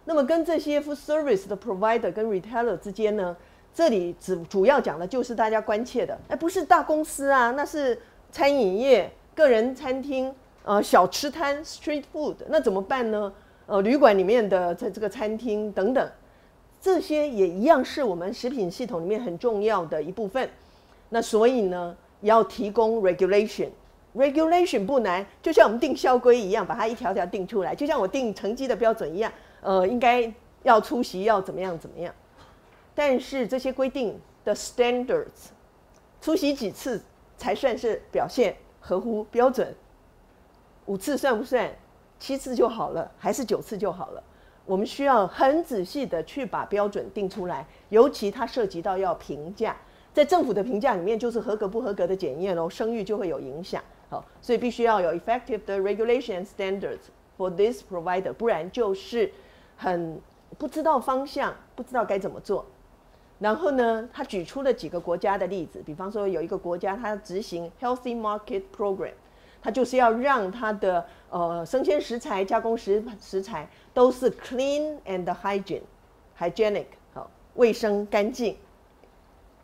[0.08, 3.36] 那么跟这些 food service 的 provider 跟 retailer 之间呢，
[3.74, 8.00] 这里主主要讲的就是大家关切的，哎，不是大公司啊，那是
[8.32, 13.30] 餐饮业、个人餐厅、呃小吃摊 street food，那怎么办呢？
[13.66, 16.10] 呃，旅馆里面的在这个餐厅等等。
[16.80, 20.48] 这些也一样是我们食品系统里面很重要的一部分。
[21.10, 29.30] 那所以呢，要提供 regulation，regulation 不难，就像我们定校规一样，把它一条条定出来，就像我定成绩的标准一样。
[29.60, 32.14] 呃，应该要出席，要怎么样怎么样。
[32.94, 35.50] 但是这些规定的 standards，
[36.20, 37.02] 出席几次
[37.36, 39.74] 才算是表现合乎标准？
[40.86, 41.70] 五次算不算？
[42.18, 44.22] 七次就好了，还是九次就好了？
[44.66, 49.76] 我们需要很仔细的去把标准定出来，尤其它涉及到要评价，
[50.12, 53.80] 在政府的评价里面就是合格不合格的检验哦，声誉就会有影响。
[54.10, 56.98] 好，所以必须要有 effective 的 regulation standards
[57.36, 59.32] for this provider，不然就是
[59.78, 60.20] 很
[60.58, 62.66] 不知道方向，不知道该怎么做。
[63.38, 69.14] 然后呢，他举出了几个国家的例子，比方说有一个国家它执行 healthy market program。
[69.60, 75.82] 它就是要让它的呃生鲜食材、加工食食材都是 clean and hygiene
[76.38, 78.56] hygienic 好卫生干净，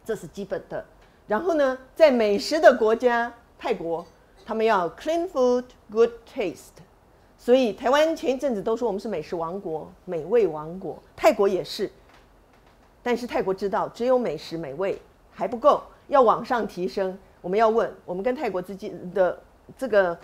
[0.05, 0.85] 这是基本的。
[1.29, 4.05] 然后呢，在美食的国家泰国，
[4.45, 6.83] 他们要 clean food good taste，
[7.45, 11.91] 所以台湾前一阵子都说我们是美食王国、美味王国，泰国也是。
[13.03, 14.99] 但是泰国知道只有美食美味
[15.31, 17.19] 还不够，要往上提升。
[17.43, 19.39] 我们要问我们跟泰国之间的。
[19.77, 20.19] 这个，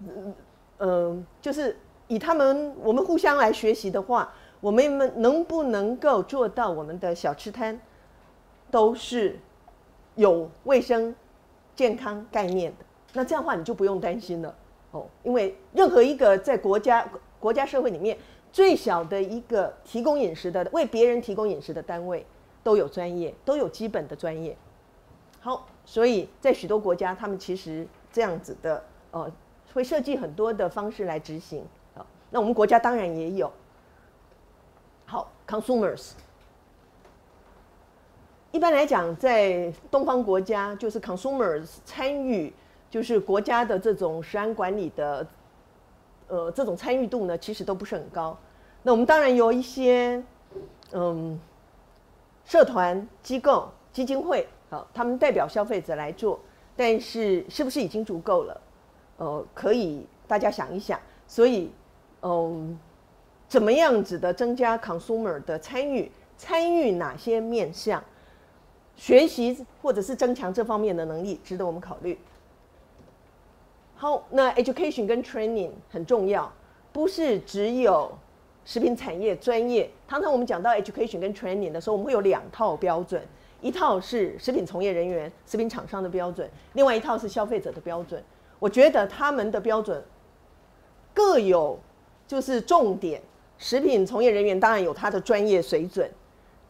[0.00, 0.34] 嗯
[0.78, 4.32] 嗯，就是以他们我们互相来学习的话，
[4.62, 7.78] 我们们能不能够做到我们的小吃摊
[8.70, 9.38] 都是
[10.14, 11.14] 有卫生
[11.76, 12.86] 健康概念的？
[13.12, 14.54] 那这样的话你就不用担心了
[14.92, 18.16] 哦，因为任何一个在国家国家社会里面
[18.52, 22.24] 最小的一个提供饮食的为别人提供饮食的单位
[22.62, 24.56] 都有专业，都有基本的专业。
[25.40, 27.86] 好，所以在许多国家，他们其实。
[28.10, 29.30] 这样子的，呃，
[29.74, 31.62] 会设计很多的方式来执行
[31.94, 32.04] 啊。
[32.30, 33.52] 那我们国家当然也有。
[35.04, 36.12] 好，consumers。
[38.50, 42.52] 一般来讲，在东方国家，就是 consumers 参与，
[42.90, 45.26] 就是国家的这种食安管理的，
[46.28, 48.36] 呃，这种参与度呢，其实都不是很高。
[48.82, 50.22] 那我们当然有一些，
[50.92, 51.38] 嗯，
[52.44, 56.40] 社团、机构、基金会，好，他们代表消费者来做。
[56.76, 58.60] 但是是不是已经足够了？
[59.16, 60.98] 呃，可以大家想一想。
[61.26, 61.72] 所以，
[62.22, 62.78] 嗯，
[63.48, 68.02] 怎么样子的增加 consumer 的参与，参与哪些面向，
[68.94, 72.16] 学习或者是增强这方面的能力，值得我们考虑。
[74.00, 76.48] 好，那 education 跟 training 很重要，
[76.92, 78.08] 不是只有
[78.64, 79.90] 食品产业专业。
[80.06, 83.20] 常常我们讲到 education 跟 training 的时候，我们会有两套标准，
[83.60, 88.22] 一套是食品从业人员、食品厂商的标准，另外一套是消费者的标准。
[88.60, 90.00] 我觉得他们的标准
[91.12, 91.76] 各有
[92.28, 93.20] 就是重点。
[93.58, 96.08] 食品从业人员当然有他的专业水准，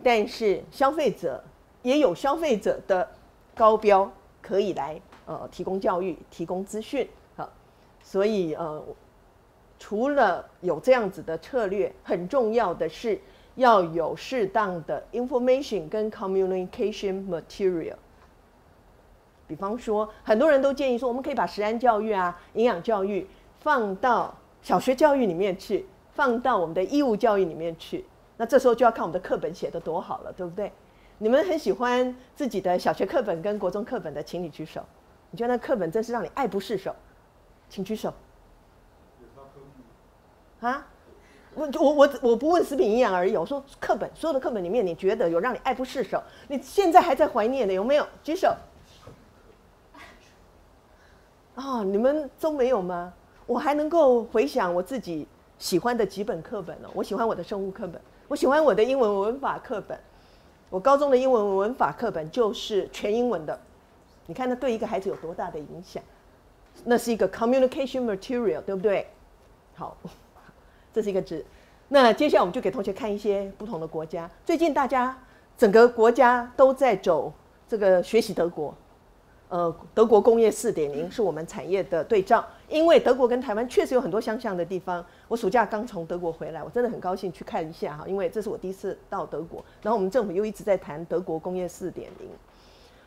[0.02, 1.44] 但是消费者
[1.82, 3.06] 也有消费者的
[3.54, 4.10] 高标
[4.40, 7.06] 可以来呃提供教育、提供资讯。
[8.02, 8.82] 所以呃，
[9.78, 13.20] 除了有这样子的策略，很重要的是
[13.56, 17.96] 要有适当的 information 跟 communication material。
[19.46, 23.26] 比方说，很多人都建议说，我们可以把食安教育啊、营养教育
[23.60, 25.86] 放到小学教育里面去。
[26.14, 28.04] 放到我们的义务教育里面去，
[28.38, 30.72] 那这时候就要看我们的课本写的多好了，对不对？
[31.18, 34.84] 你们很喜欢自己的小学课本跟国中课本的，请你举手。
[35.30, 36.92] 你觉得那课本真是让你爱不释手，
[37.68, 38.12] 请举手。
[40.60, 40.86] 啊？
[41.54, 46.22] 我我我我不问食品营养而已，我说课本所有的课本里面，你觉得有让你爱不释手？
[46.46, 48.06] 你现在还在怀念的有没有？
[48.22, 48.54] 举手。
[51.56, 53.12] 啊，你们都没有吗？
[53.46, 55.26] 我还能够回想我自己。
[55.58, 56.88] 喜欢的几本课本呢？
[56.94, 59.98] 我喜欢我的生物课本，我喜欢我的英文文法课本。
[60.70, 63.58] 我高中的英文文法课本就是全英文的。
[64.26, 66.00] 你看，那对一个孩子有多大的影响？
[66.84, 69.06] 那是一个 communication material，对不对？
[69.74, 69.96] 好，
[70.92, 71.44] 这是一个字。
[71.88, 74.30] 那接下来我们就给同学看一些不同的国家。
[74.44, 75.16] 最近大家
[75.56, 77.32] 整个国家都在走
[77.66, 78.74] 这个学习德国。
[79.50, 85.02] 呃，德国工业四点零是我们产业的对照，因为德国跟台湾确实有很多相像的地方。
[85.26, 89.64] 我暑假刚从德国回来，我真的很高兴去看一下哈，因为这是我第一次到德国。
[89.80, 92.28] 然后我们政府又一直在谈德国工业四点零，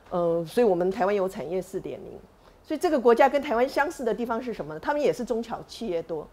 [0.10, 2.19] 呃，所以我们台湾有产业四点零。
[2.71, 4.79] 所以这个国家跟台湾相似的地方是什么呢？
[4.79, 6.25] 他们也是中小企业多，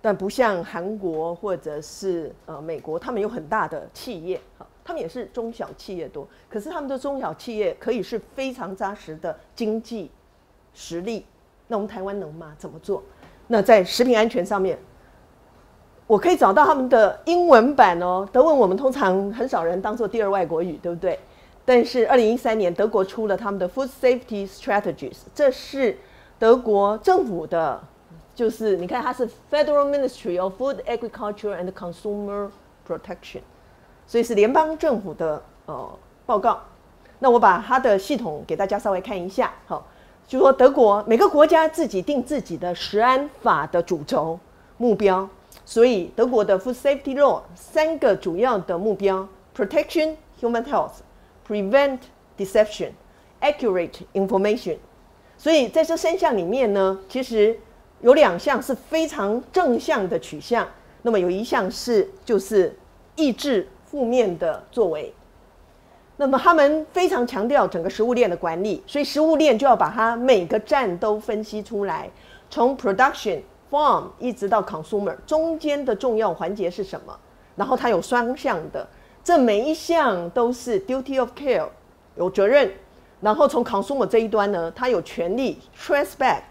[0.00, 4.66] 但不像韩国或者是呃美国，他们有很大的企业哈。
[4.82, 10.10] 他们也是中小企业多，可是他们的中小企业可以是非常扎实的经济
[10.72, 11.26] 实力。
[11.68, 12.54] 那我们台湾能吗？
[12.56, 13.02] 怎么做？
[13.48, 14.78] 那在食品安全上面，
[16.06, 18.26] 我可以找到他们的英文版哦。
[18.32, 21.20] 德文我们通常很少人当做第二外国语，对不对？
[21.66, 25.98] 但是二零一三年德国出了他们的 Food Safety Strategies，这是
[26.38, 27.82] 德国政府的，
[28.34, 32.48] 就是你看它是 Federal Ministry of Food, Agriculture and Consumer
[32.88, 33.40] Protection。
[34.06, 35.90] 所以是联邦政府的呃
[36.24, 36.60] 报告，
[37.18, 39.52] 那我把它的系统给大家稍微看一下。
[39.66, 39.84] 好，
[40.28, 44.38] 就说德国每个国家自己定自己的食安法的主轴
[44.76, 45.28] 目标，
[45.64, 49.26] 所以德国的 Food Safety Law 三个主要的目标
[49.56, 50.92] ：Protection Human Health、
[51.46, 51.98] Prevent
[52.36, 52.90] Deception、
[53.40, 54.78] Accurate Information。
[55.36, 57.58] 所以在这三项里面呢，其实
[58.00, 60.68] 有两项是非常正向的取向，
[61.02, 62.76] 那么有一项是就是
[63.14, 63.68] 抑制。
[63.88, 65.14] 负面的作为，
[66.16, 72.10] 那么他们非常强调整个食物链的管理，所以食物链就要把它每个站都分析出来，
[72.50, 77.16] 从 production farm 一直到 consumer 中间的重要环节是什么？
[77.54, 78.86] 然后它有双向的，
[79.26, 81.66] 这每一项都是 duty of care
[82.14, 82.70] 有责任，
[83.20, 86.42] 然后从 consumer 这一端呢，他有权利 trace back。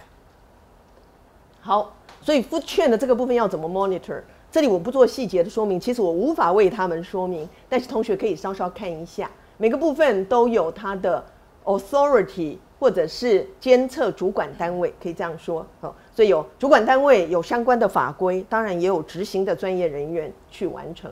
[1.61, 4.21] 好，所以 food chain 的这个部分要怎么 monitor？
[4.51, 11.23] 这里我不做细节的说明，其实我无法为他们说明，但是同学可以稍稍看一下，每个部分都有它的
[11.63, 21.09] authority 或者是监测主管单位，可以这样说，哦，所以有主管单位有相关的法规，当然也有执行的专业人员去完成。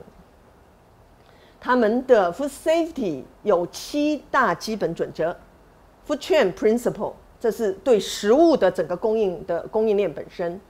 [1.64, 5.34] 他们的 food safety 有七大基本准则
[6.06, 10.60] ，food chain principle，这是对食物的整个供应的供应链本身。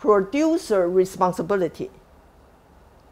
[0.00, 1.90] Producer responsibility，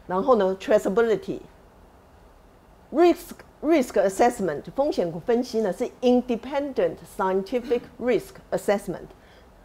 [0.07, 9.07] 然后呢，traceability，risk risk assessment 风险分析呢是 independent scientific risk assessment。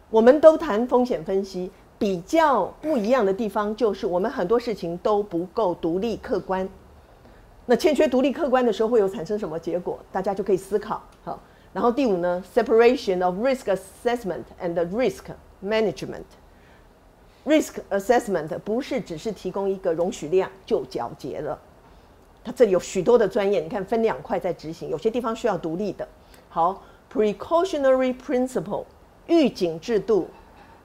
[0.09, 6.67] 我们都谈风险分析，比较不一样的地方就是我们很多事情都不够独立客观。
[7.65, 9.99] 那欠缺独立客观的时候，会有产生什么结果？
[10.11, 11.01] 大家就可以思考。
[11.23, 11.39] 好，
[11.71, 15.25] 然后第五呢，separation of risk assessment and risk
[15.63, 16.23] management。
[17.45, 21.59] Risk assessment 不是只是提供一个容许量就皎洁了，
[22.43, 26.07] 它这里有许多的专业，你看分两块在执行，有些地方需要独立的。
[26.49, 28.85] 好，precautionary principle
[29.25, 30.27] 预警制度，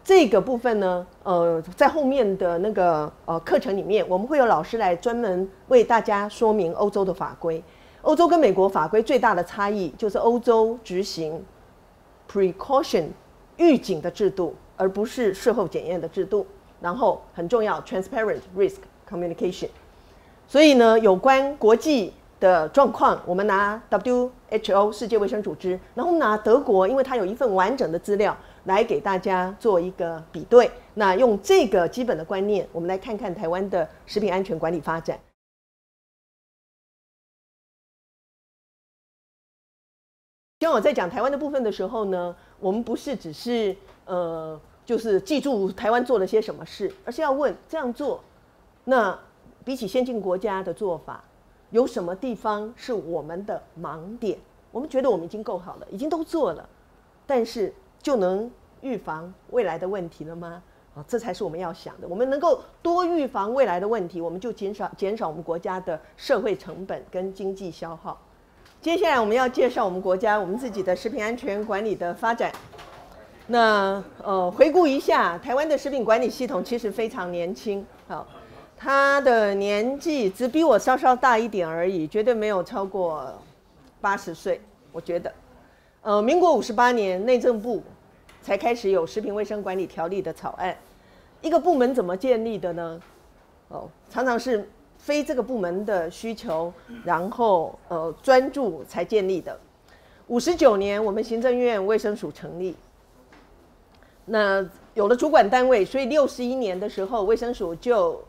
[0.06, 7.60] 这个部分呢，呃，在后面的那个呃课程里面，我们会有老师来专门为大家说明欧洲的法规。
[8.02, 11.44] 欧洲跟美国法规最大的差异就是欧洲执行
[12.30, 13.06] precaution
[13.56, 16.46] 预警的制度，而不是事后检验的制度。
[16.80, 18.76] 然后很重要，transparent risk
[19.10, 19.70] communication。
[20.46, 28.36] 所以呢，有关国际的状况，我们拿 WHO 世界卫生组织，然后拿德国，因为它有一份完整的资料。
[28.66, 35.18] 来给大家做一个比对，那用这个基本的观念，我们来看看台湾的食品安全管理发展。
[40.58, 48.20] 当我在讲台湾的部分的时候呢，我们不是只是呃，就是记住台湾做了些什么事，而是要问这样做，
[48.84, 49.16] 那
[49.64, 51.22] 比起先进国家的做法，
[51.70, 54.38] 有什么地方是我们的盲点？
[54.72, 56.68] 我们觉得我们已经够好了，已经都做了，
[57.28, 57.72] 但是。
[58.02, 60.62] 就能预防未来的问题了吗？
[60.94, 62.08] 啊，这才是我们要想的。
[62.08, 68.18] 我们能够多预防未来的问题，我们就减少减少我们国家的社会成本跟经济消耗。
[68.80, 72.52] 接下来我们要介绍我们国家我们自己的食品安全管理的发展。
[73.48, 77.84] 那呃，回顾一下台湾的食品管理系统，其实非常年轻。
[78.08, 78.26] 好，
[78.76, 83.32] 他的年纪只比我稍稍大一点而已，绝对没有超过
[84.00, 84.60] 八十岁。
[84.92, 85.32] 我觉得，
[86.06, 87.82] 呃，民国五十八年内政部。
[88.40, 90.76] 才开始有食品卫生管理条例的草案，
[91.42, 93.00] 一个部门怎么建立的呢？
[93.66, 96.72] 哦，常常是非这个部门的需求，
[97.04, 99.58] 然后呃专注才建立的。
[100.28, 102.76] 五十九年，我们行政院卫生署成立，
[104.26, 108.22] 那有了主管单位，所以六十一年的时候，卫生署就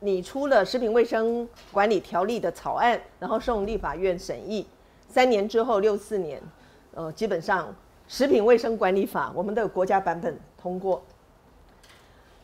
[0.00, 4.66] 拟出了食品卫生管理条例的草案，然后送立法院审议。
[5.08, 6.38] 三年之后，六四年，
[6.94, 7.74] 呃，基本上。
[8.08, 11.02] 食品卫生管理法，我们的国家版本通过。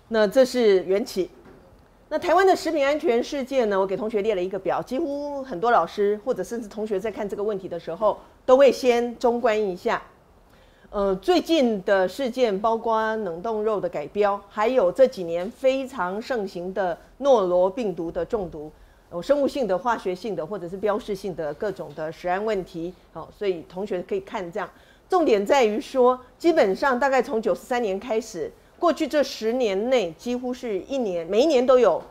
[0.06, 1.30] 那这是缘起。
[2.08, 3.78] 那台湾的食品安全事件呢？
[3.78, 10.00] 我给同学列了一个表，几乎很多老师或者甚至同学在看这个问题的时候，都会先中观一下。
[10.88, 18.72] 呃，最近的事件包括冷冻肉的改标，还有这几年非常盛行的诺罗病毒的中毒，
[19.12, 22.92] 有生物性的、化学性的或者是标示性的各种的食安问题。
[23.12, 24.68] 好，所以同学可以看这样。
[25.08, 32.02] 重点在于说，基本上大概从九十三年开始，过去这十年内，几乎是一年每一年都有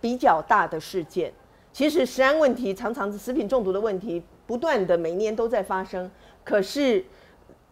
[0.00, 1.32] 比较大的事件。
[1.72, 6.10] 其实食安问题常常是食品中毒的问题，不断的每年都在发生。
[6.42, 7.04] 可是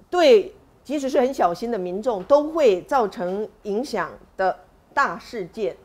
[0.09, 0.55] 对
[0.85, 4.57] 即使是很小心的民众，都会造成影响的
[4.95, 5.77] 大事件。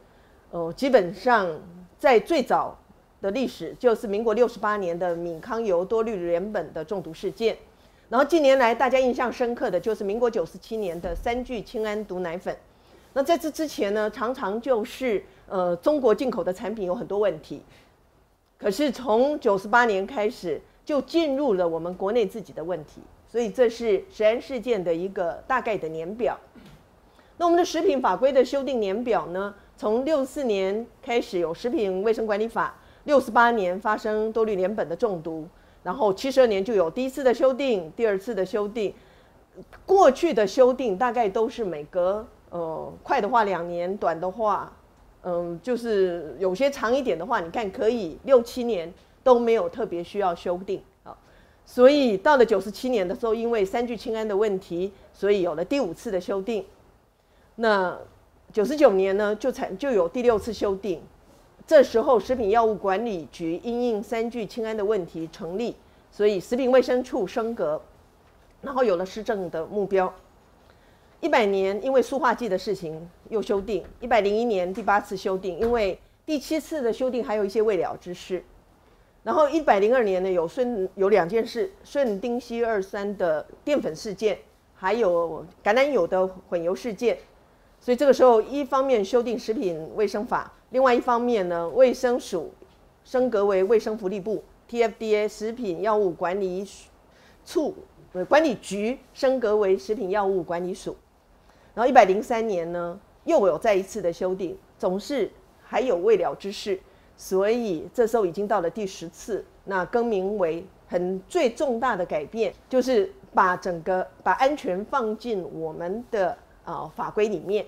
[0.52, 1.50] 哦，基本上
[1.98, 2.78] 在最早
[3.24, 7.58] 的历史，就是民国六十八年的米糠油多氯联苯的中毒事件。
[8.10, 12.54] 然后近年来大家印象深刻的就是民国九十七年的三聚氰胺毒奶粉。
[13.14, 17.62] 那在这之前呢，常常就是呃中国进口的产品有很多问题。
[18.58, 23.02] 可是从九十八年开始就进入了我们国内自己的问题，
[23.32, 26.38] 所以这是食安事件的一个大概的年表。
[27.38, 35.48] 那我们的食品法规的修订年表呢，从六四年开始有食品卫生管理法，六十八年发生多氯联苯的中毒。
[35.84, 38.94] 然后七十二年就有第一次的修订，第二次的修订，
[39.86, 44.72] 过去的修订大概都是每隔呃快的话两年，短的话，
[45.24, 48.94] 嗯，就是有些长一点的话，你看可以六七年
[49.26, 51.14] 都没有特别需要修订啊。
[51.66, 56.64] 所以到了九十七年的时候，因为三聚氰胺的问题，所以有了第五次的修订。
[57.56, 57.98] 那
[58.54, 61.02] 九十九年呢，就才就有第六次修订。
[61.66, 65.74] 这时候，食品药物管理局因应三聚氰胺的问题成立，
[66.12, 67.82] 所以食品卫生处升格，
[68.62, 70.14] 然后有了施政的目标。
[71.22, 78.44] 一百年因为塑化剂的事情又修订，一百零一年第八次修订，因为第七次的修订还有一些未了之事。
[79.24, 84.38] 然后一百零二年呢，有顺有两件事：顺丁烯二酸的淀粉事件，
[84.76, 87.18] 还有橄榄油的混油事件。
[87.80, 90.52] 所以这个时候，一方面修订食品卫生法。
[90.74, 92.52] 另外一方面呢，卫生署
[93.04, 96.68] 升格为卫生福利部，TFDA 食品药物管理
[97.46, 97.76] 处
[98.28, 100.98] 管理局升格为食品药物管理署。
[101.76, 105.30] 然后一百零三年呢，又有再一次的修订，总是
[105.62, 106.80] 还有未了之事，
[107.16, 117.64] 所以这时候已经到了第十次，那更名为很最重大的改变，就是把整个把安全放进我们的啊法规里面。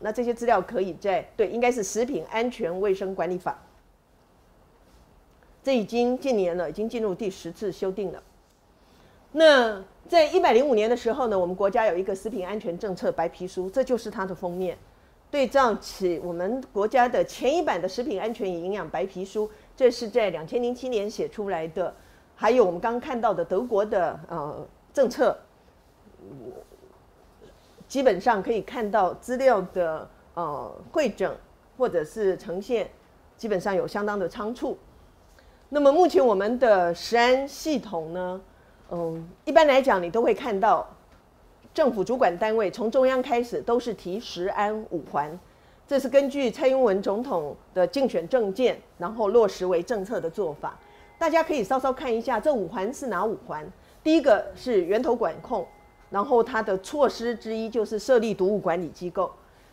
[0.00, 3.52] 那这些资料可以在对，应该是《食品安全卫生管理法》。
[5.62, 8.22] 这已经近年了，已经进入第十次修订了。
[9.32, 14.78] 那在一百零五年的时候呢，我们国家有一个食品安全政策白皮书，这就是它的封面。
[15.30, 21.94] 对照起我们国家的前一版的食品安全与营养白皮书，这是在两千零七年写出来的。
[22.34, 25.36] 还有我们刚刚看到的德国的呃政策，
[27.88, 31.34] 基本上可以看到资料的呃会诊
[31.76, 32.88] 或者是呈现，
[33.36, 34.78] 基本上有相当的仓促。
[35.70, 38.40] 那么目前我们的食安系统呢？
[38.90, 40.86] 嗯，一般来讲，你都会看到
[41.74, 45.38] 政府主管单位从中央开始都是提食安五环，
[45.86, 50.78] 这是根据蔡英文总统的竞选政见，然后落实为政策的做法。
[51.18, 53.66] 大家可以稍稍看一下这五环是哪五环？
[54.02, 55.66] 第一个是源头管控，
[56.10, 59.30] 然后它的措施之一就是设立毒物管理机构。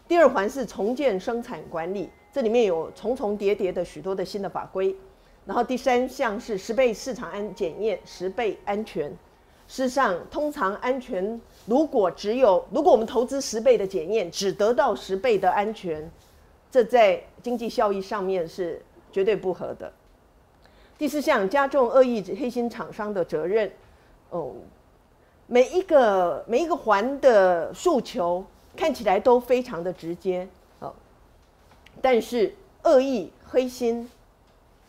[0.08, 4.96] 第二环是重建生产管理，这里面有重重叠叠的许多的新的法规。
[5.46, 9.10] 然后第三项是十倍市场安检验，十倍安全。
[9.68, 16.08] 事实上，通常安全如果只有如果我们投资十倍的检验，只得到十倍的安全，
[16.70, 18.80] 这在经济效益上面是
[19.12, 19.92] 绝对不合的。
[20.98, 23.72] 第四项加重恶意黑心厂商的责任。
[24.30, 24.54] 哦，
[25.48, 30.48] 每一个每一个环的诉求看起来都非常的直接，
[30.80, 30.94] 哦，
[32.02, 34.10] 但是恶意黑心。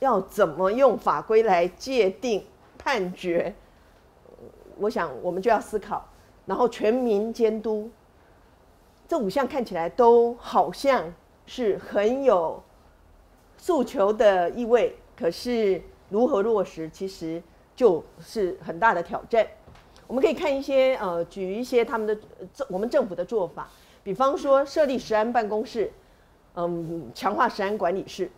[0.00, 2.44] 要怎么用法规来界定
[2.76, 3.54] 判决？
[4.76, 6.06] 我想我们就要思考，
[6.44, 7.90] 然后全民监督。
[9.08, 11.14] 这五项看起来都好像
[11.46, 12.62] 是很有
[13.56, 15.80] 诉求的意味，可是
[16.10, 17.42] 如何落实，其实
[17.74, 19.46] 就是很大的挑战。
[20.06, 22.14] 我们可以看一些呃，举一些他们的
[22.54, 23.68] 政我们政府的做法，
[24.02, 25.92] 比方说设立食安办公室，
[26.54, 28.30] 嗯，强化食安管理室，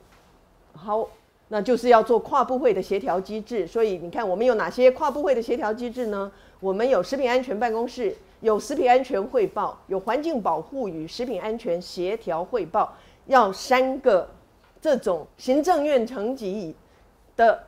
[0.72, 1.08] 好。
[1.50, 6.30] 那就是要做跨部会的协调机制，所以你看我们有哪些跨部会的协调机制呢？
[6.60, 12.94] 我们有食品安全办公室，有食品安全汇报，有环境保护与食品安全协调汇报，
[13.28, 14.28] 要三个
[14.78, 16.76] 这种行政院层级
[17.34, 17.64] 的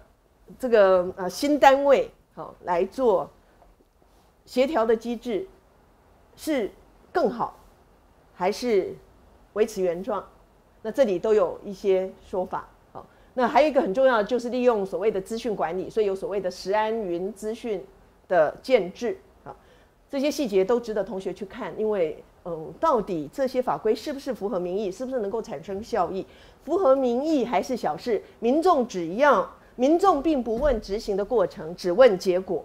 [0.59, 3.31] 这个呃新单位好来做
[4.51, 5.47] 协调的机制，
[6.35, 6.69] 是
[7.13, 7.57] 更好
[8.35, 8.93] 还是
[9.53, 10.27] 维持原状？
[10.83, 12.69] 那这里都有一些说法。
[12.93, 17.81] 好那还有一个很重要的，就是利用所谓的资讯管理，所以有所谓的食安云资讯
[18.27, 19.55] 的建制啊，
[20.11, 26.27] 这些细节都值得同学去看，因为嗯，到底这些法规是不是符合民意，是不是能够产生效益？
[26.65, 32.65] 符合民意还是小事，民众只要民众并不问执行的过程，只问结果。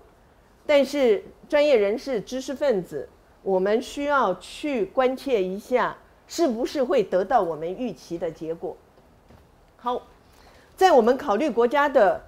[0.66, 3.08] 但是专业人士、知识分子，
[3.44, 5.98] 我们需要去关切一下，
[6.28, 8.76] 是不是会得到我们预期的结果？
[9.78, 10.02] 好。
[10.78, 12.22] 在我们考虑国家的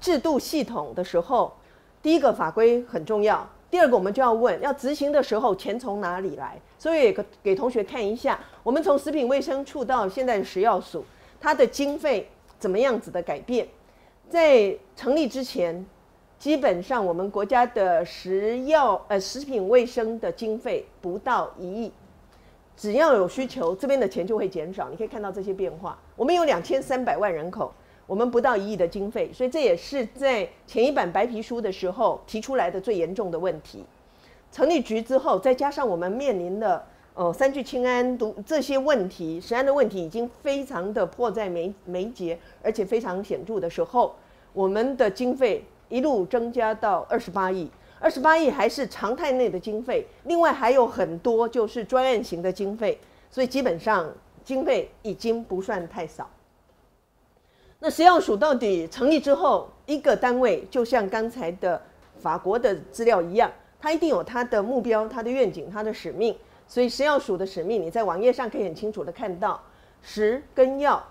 [0.00, 1.54] 制度系统的时候，
[2.02, 6.60] 第一个法规很重要，第二个我们就要问，要执行的时候钱从哪里来？
[6.76, 11.04] 所以给给同学看一下，我们从食品卫生处到现在的食药署，
[11.40, 12.28] 它的经费
[12.58, 13.68] 怎么样子的改变？
[14.28, 15.86] 在成立之前，
[16.44, 21.90] 基本上我们国家的食药呃食品卫生的经费不到一亿。
[22.76, 24.90] 只要有需求，这边的钱就会减少。
[24.90, 25.98] 你可以看到这些变化。
[26.14, 27.72] 我们有两千三百万人口。
[28.06, 33.82] 我们不到一亿的经费，所以这也是在前一版白皮书的时候提出来的最严重的问题。
[34.52, 36.84] 成立局之后，再加上我们面临的
[37.14, 44.14] 呃三聚氰胺毒这些问题，食安的问题已经非常的迫在眉眉睫，而且非常显著的时候，
[44.52, 47.70] 我们的经费一路增加到二十八亿，
[48.00, 52.98] 二十八亿还是常态内的经费，另外还有很多就是专案型的经费，
[53.30, 54.10] 所以基本上
[54.44, 56.28] 经费已经不算太少。
[57.78, 61.80] 那食药署到底成立之后，一个单位就像刚才的
[62.18, 66.34] 法国的资料一样，它一定有它的目标、它的愿景、它的使命。
[66.66, 69.60] 所以食药署的使命，你在网页上可以很清楚的看到：
[70.00, 71.02] 食跟药，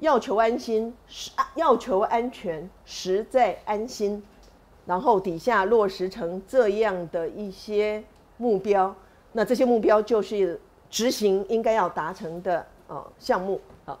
[0.00, 4.22] 要求安心，食要求安全，实在安心。
[4.86, 8.02] 然后底下落实成这样的一些
[8.38, 8.92] 目标，
[9.32, 13.96] 那这些目标就是执行应该要达成的呃项目啊。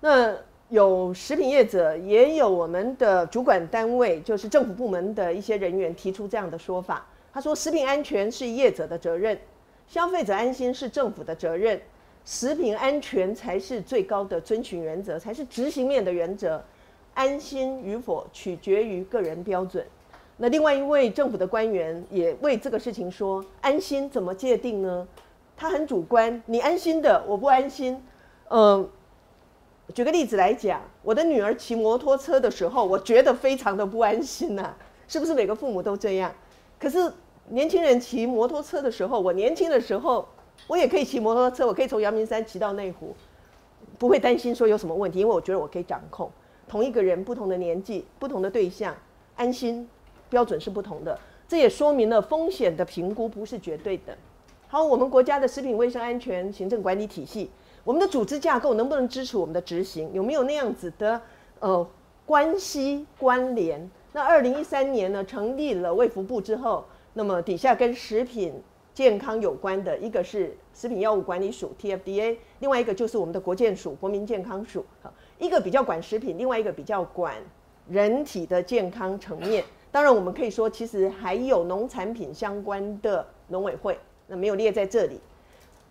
[0.00, 0.34] 那
[0.70, 7.04] 有食品业者，也有我们的主管单位，就是政府部门的一些人员提出这样的说法。
[7.32, 9.38] 他说：“食品安全是业者的责任，
[9.86, 11.78] 消费者安心是政府的责任，
[12.24, 16.62] 食品安全才是最高的遵循原则，才是执行面的原则。
[17.12, 19.84] 安心与否取决于个人标准。”
[20.36, 25.06] 那另外一位政府的官员也为这个事情说：“安心怎么界定呢？
[25.56, 28.02] 他很主观，你安心的，我不安心。”
[28.50, 28.88] 嗯。
[29.94, 34.74] 举个例子来讲，我的女儿骑摩托车的时候，我觉得非常的不安心呐。
[35.06, 36.32] 是不是每个父母都这样？
[36.80, 37.12] 可是
[37.50, 40.26] 年轻人骑摩托车的时候，我年轻的时候，
[40.66, 43.14] 我也可以骑摩托车，我可以从阳明山骑到内湖，
[43.98, 46.30] 不会担心说有什么问题，因为我觉得我可以掌控。
[46.66, 48.94] 同一个人，不同的年纪，不同的对象，
[49.36, 49.88] 安心
[50.30, 51.18] 标准是不同的。
[51.46, 54.16] 这也说明了风险的评估不是绝对的。
[54.66, 57.50] 好，我们国家的食品卫生安全行政管理体系，
[57.84, 60.10] 我们的组织架构能不能支持我们的执行？
[60.14, 61.20] 有没有那样子的
[61.60, 61.86] 呃
[62.24, 63.90] 关系关联？
[64.14, 68.54] 那二零一三年呢，成立了卫福部之后，那么底下跟食品
[68.94, 74.86] 健康有关的一个是食品药物管理署 TFDA，另外一个就是我们的国健署国民健康署。
[75.02, 77.34] 好，一个比较管食品，另外一个比较管
[77.88, 79.64] 人体的健康层面。
[79.90, 85.20] 当然，我们可以说，其实还有农产品相关的农委会，那没有列在这里。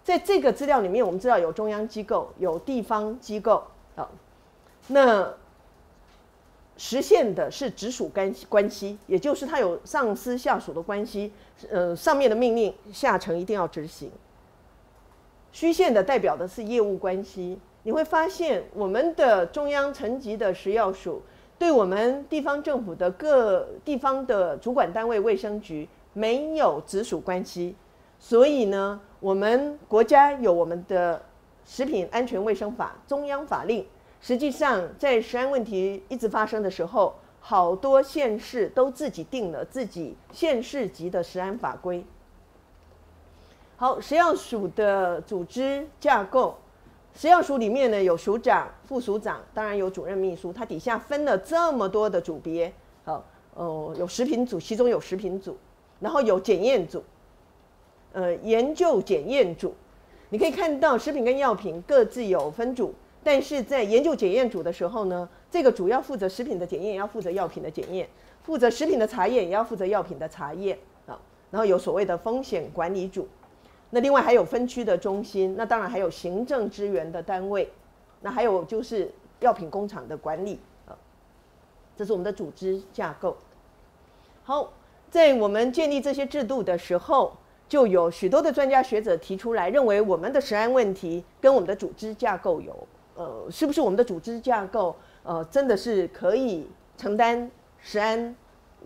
[0.03, 3.63] 在这个资料里面，我们知道有中央机构，有地方机构
[3.95, 4.09] 啊。
[4.87, 5.33] 那
[6.77, 11.31] 实现的是直属关关系，也就是它有上司下属的关系。
[11.69, 14.11] 呃，上面的命令下层一定要执行。
[15.51, 17.59] 虚线的代表的是业务关系。
[17.83, 21.21] 你会发现，我们的中央层级的食药署。
[21.59, 27.75] 对我们地方政府的各地方的主管单位卫生局没有直属关系，
[28.19, 31.21] 所以呢，我们国家有我们的
[31.63, 33.85] 食品安全卫生法中央法令。
[34.25, 42.05] 实际上，在食安问题一直发生的时候，好多县市都自己定了自己县市级的食安法规。
[43.75, 46.57] 好，食药署的组织架构。
[47.13, 50.53] 食药署里面呢有署长、副署长，当然有主任秘书。
[50.53, 52.71] 它底下分了这么多的组别，
[53.03, 55.57] 好，哦，有食品组，其中有食品组，
[55.99, 57.03] 然后有检验组，
[58.13, 59.75] 呃，研究检验组。
[60.29, 68.05] 你可以看到食品跟药品各自有分组，但是在研究检验组的时候呢，这个主要负责食品的检验，也要负责药品的检验；
[68.43, 71.17] 负责食品的查验，也要负责药品的查验啊。
[71.49, 73.27] 然后有所谓的风险管理组。
[73.91, 77.71] 那另外还有分区的中心，那当然还有行政支援的单位，
[78.21, 80.97] 那还有就是药品工厂的管理啊，
[81.95, 83.37] 这是我们的组织架构。
[84.43, 84.73] 好，
[85.11, 87.31] 在我们建立这些制度的时候，
[87.69, 92.75] 就有许多的专家学者提出来，认为我们的食安问题跟我们的组织架构有，
[93.15, 97.49] 呃，是不是我们的组织架构呃真的是可以承担
[97.79, 98.35] 食安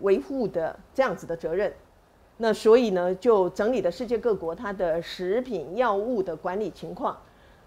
[0.01, 1.73] 维护的这样子的责任？
[2.37, 7.17] 那所以呢，就整理了世界各国它的食品药物的管理情况。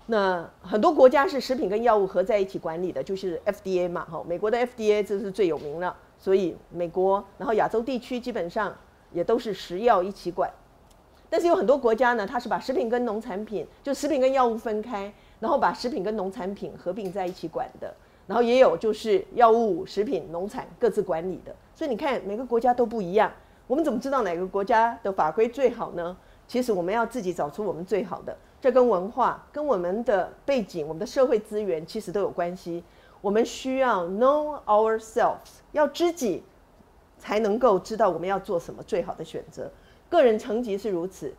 [0.06, 5.96] 那很多国家是食品跟药物合在一起管理的，就是 FDA 嘛，哈，美国的 FDA 这是最有名了。
[6.18, 8.76] 所以美国，然后亚洲地区基本上
[9.12, 10.50] 也都是食药一起管。
[11.28, 17.92] 但是有很多国家呢，它是把食品跟农产品，就食品跟药物分开，然后把食品跟农产品合并在一起管的。
[18.26, 21.52] 然后也有就是药物、食品、农产各自管理的。
[21.74, 23.32] 所以你看，每个国家都不一样。
[23.66, 26.16] 我们怎么知道哪个国家的法规最好呢？
[26.46, 32.82] 其实我们要自己找出我们最好的，这跟文化、跟我们的背景、我们的社会资源其实都有关系。
[33.20, 36.42] 我们需要 know ourselves，要知己
[37.18, 39.70] 才能够知道我们要做什么最好的选择。
[40.08, 41.32] 个人层级是如此，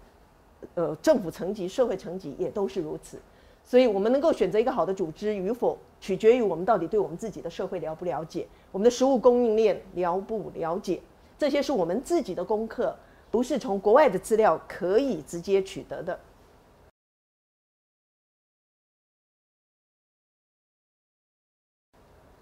[0.76, 3.18] 呃，政府层级、社会层级也都是如此。
[3.64, 11.02] 所以，我们能够选择一个好的组织与否，取决于我们到底对我们自己的社会了不了解，我们的食物供应链了不了解。
[11.38, 12.96] 这些是我们自己的功课，
[13.32, 16.20] 不是从国外的资料可以直接取得的。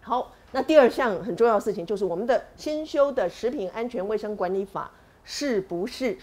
[0.01, 4.89] 好，那第二项很重要的事情就是我们的新修的食品安全卫生管理法
[5.23, 6.17] 是不是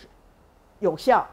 [0.81, 1.25] 有效，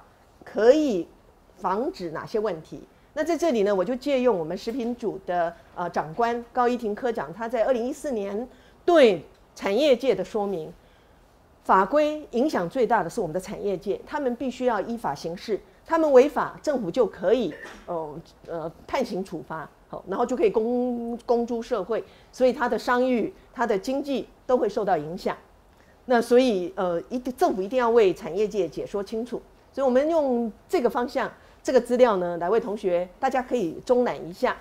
[0.46, 1.08] 可以
[1.56, 2.84] 防止哪些问题？
[3.14, 8.48] 那在这里呢，我就借用我们食品组的呃长官高一婷科长，他在二零一四年
[8.84, 9.24] 对
[9.56, 10.72] 产业界的说明。
[11.64, 17.54] 法规影响最大的是我们的产业界，他们必须要依法行事，他们违法，政府就可以，
[17.86, 22.04] 呃呃判刑处罚，好，然后就可以公公诸社会，
[22.34, 25.38] 所以他的商誉、他的经济都会受到影响。
[26.06, 29.42] 那所以，呃，一定政府一定要为产业界解说清楚。
[29.72, 31.32] 所以我们用这个方向，
[31.64, 34.58] 这个资料呢，来为同学大家可以中览一下。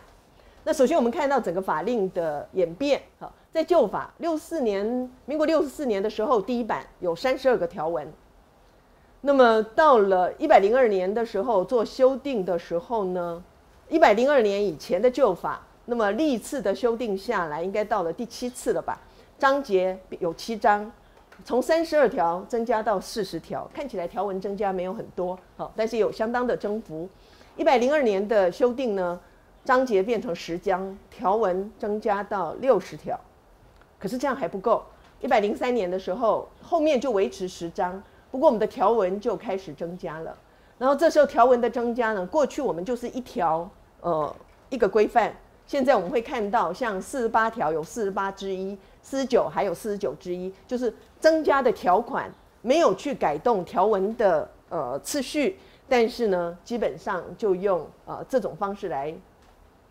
[0.65, 3.33] 那首先我们看到整个法令的演变，好。
[3.53, 8.11] 在旧法六四年，民国六十四年的时候，第一版有三十二个条文。
[9.21, 13.43] 那么到了一百零二年的时候做修订的时候呢，
[13.91, 18.99] 一百零二年以前的旧法，那么历次的修订下来，应该到了第七次了吧？
[19.39, 20.91] 章节有七章，
[21.45, 27.09] 从三十二条增加到四十条，看起来条文增加没有很多，好，但是有相当的增幅。
[27.57, 29.21] 一百零二年的修订呢，
[29.65, 33.19] 章节变成十章，条文增加到六十条。
[33.99, 34.83] 可是这样还不够，
[35.21, 40.37] 一百零三年的时候，后面就维持十章，不过我们的条文就开始增加了。
[40.79, 43.69] 然后这时候条文的增加呢，过去我们就是一条
[44.01, 44.35] 呃
[44.71, 45.33] 一个规范，
[45.67, 52.29] 现在我们会看到像四十八条有四十八之一，四十九还有四十九之一，就是增加的条款
[52.63, 55.57] 没有去改动条文的呃次序，
[55.89, 59.15] 但是呢，基本上就用呃这种方式来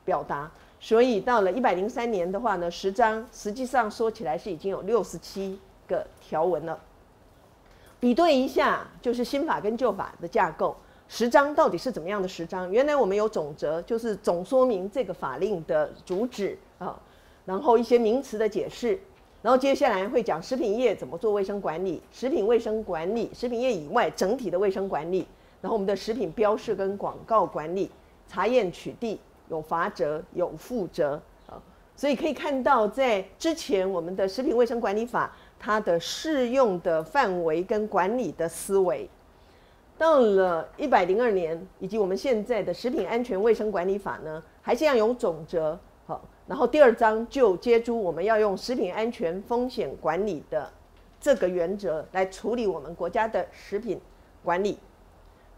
[0.04, 0.52] 表达。
[0.78, 5.58] 所以到了一百零三年的话呢，十章实际上说起来是已经有六十七
[5.88, 6.78] 个条文了。
[8.00, 10.76] 比对一下，就是新法跟旧法的架构，
[11.08, 12.70] 十章到底是怎么样的十章？
[12.70, 17.00] 原来我们有总则，就是总说明这个法令的主旨啊，
[17.46, 19.00] 然后一些名词的解释，
[19.42, 25.28] 然后接下来会讲食品业怎么做卫生管理，食品卫生管理，食品业以外整体的卫生管理，
[25.62, 27.90] 然后我们的食品标示跟广告管理，
[28.28, 29.18] 查验取缔。
[29.50, 31.60] 有罚则，有负责啊，
[31.94, 39.10] 所以可以看到，在之前我们的食品卫生管理法，它的适用的范围跟管理的思维，
[39.98, 45.78] 到了一百零二年，以及我们现在的食品安全卫生管理法呢，还是要有总则，
[46.08, 46.22] 好，
[46.52, 50.70] 然后第二章就接诸我们要用食品安全风险管理的
[51.18, 53.98] 这个原则来处理我们国家的食品
[54.44, 54.78] 管理，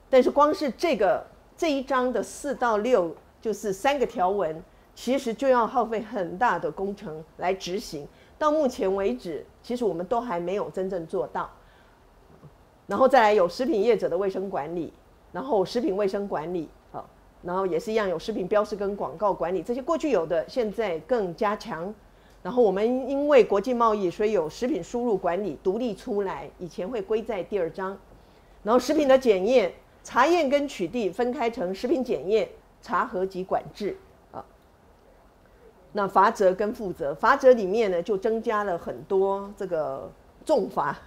[0.08, 1.26] 但是光是这个
[1.58, 3.12] 这一章的四到六。
[3.42, 4.64] 就是三个条文，
[4.96, 8.08] 其实就要耗费很大的工程来执行。
[8.38, 11.50] 到目前为止，其实我们都还没有真正做到。
[12.86, 14.94] 然后再来有食品业者的卫生管理，
[15.34, 16.70] 然后食品卫生管理，
[17.44, 21.94] 然后也是一样有食品标识跟广告管理，这些过去有的，现在更加强。
[22.42, 27.98] 然后我们因为国际贸易，所以有食品输入管理独立出来，以前会归在第二章。
[28.64, 29.72] 然后食品的检验、
[30.04, 32.50] 查验跟取缔分开成食品检验。
[32.86, 33.96] 查核及管制
[34.34, 34.44] 啊，
[35.94, 40.12] 那罚则跟负责，罚则里面呢就增加了很多这个
[40.46, 41.00] 重罚。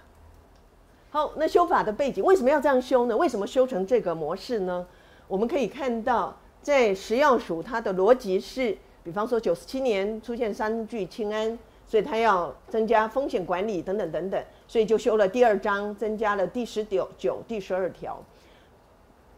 [1.11, 3.15] 好，那修法的背景为什么要这样修呢？
[3.15, 4.87] 为什么修成这个模式呢？
[5.27, 18.23] 我们可以看到，在食药署它的逻辑是，比方说九十七年出现三聚氰胺，所以它要增加风险管理等等等等，所以就修了第二章，增加了第十九、九、第十二条。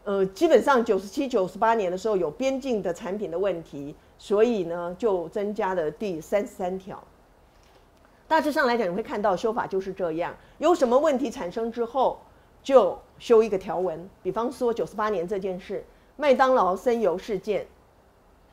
[0.04, 7.02] 呃，基本上九十七、九十八年的时候有边境的产品的问题，所以呢就增加了第三十三条。
[8.26, 12.20] 大致上来讲，你会看到修法就是这样：有什么问题产生之后，
[12.62, 14.08] 就修一个条文。
[14.22, 15.84] 比方说九十八年这件事，
[16.16, 17.66] 麦当劳生油事件，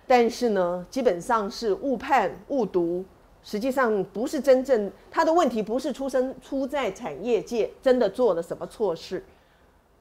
[0.06, 3.04] 但是呢，基本上是误判误读，
[3.44, 9.24] 实际上不是真正他的问题，不是出生出在产业界真的做了什么错事。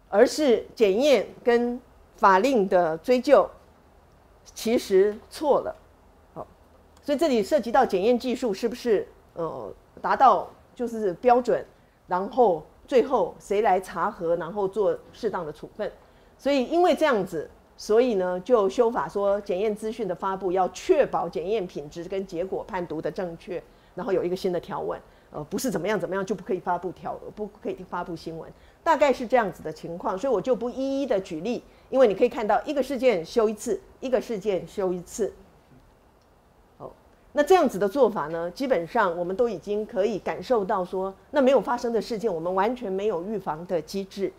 [0.08, 1.80] 而是检验跟
[2.16, 3.50] 法令的追究，
[4.54, 5.74] 其实错了，
[6.32, 6.46] 好，
[7.02, 9.68] 所以这里涉及到检验技术是不是呃
[10.00, 11.66] 达到就是标准，
[12.06, 15.90] 然后最后谁来查核，然后做适当的处分。
[16.38, 23.62] 所以因为这样子，所以呢就修法说检验资讯的发布要确保检验品质跟结果判读的正确，
[23.94, 28.50] 然后有一个新的条文，呃不是怎么样怎么样就不可以发布条不可以发布新闻。
[28.82, 35.32] 大概是这样子的情况，所以我就不一一的举例，因为你可以看到一个事件修一次，一个事件修一次。
[37.36, 44.32] 那这样子的做法呢，基本上我们都已经可以感受到说，那没有发生的事件，我们完全没有预防的机制，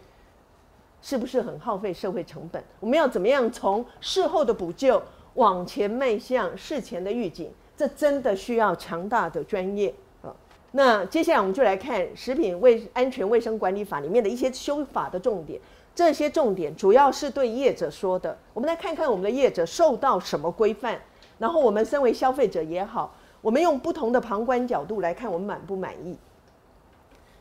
[0.99, 2.63] 是不是很耗费社会成本？
[2.79, 4.99] 我们要怎么样从事后的补救
[5.35, 7.51] 往前迈向事前的预警？
[7.77, 9.93] 这真的需要强大的专业
[10.23, 10.33] 啊。
[10.71, 15.61] 那接下来我们就来看《食品卫安全卫生管理法》里面的一些修法的重点。
[15.93, 18.35] 这些重点主要是对业者说的。
[18.55, 20.99] 我们来看看我们的业者受到什么规范，
[21.37, 26.17] 然后我们身为消费者也好，我们用不同的旁观角度来看，我们满不满意？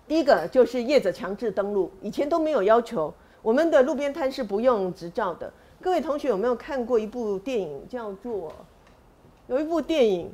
[0.07, 5.53] 第一个就是业者强制登录，以前都没有要求，我们的路边摊是不用执照的。
[5.81, 8.53] 各位同学有没有看过一部电影，叫做
[9.47, 10.33] 有一部电影？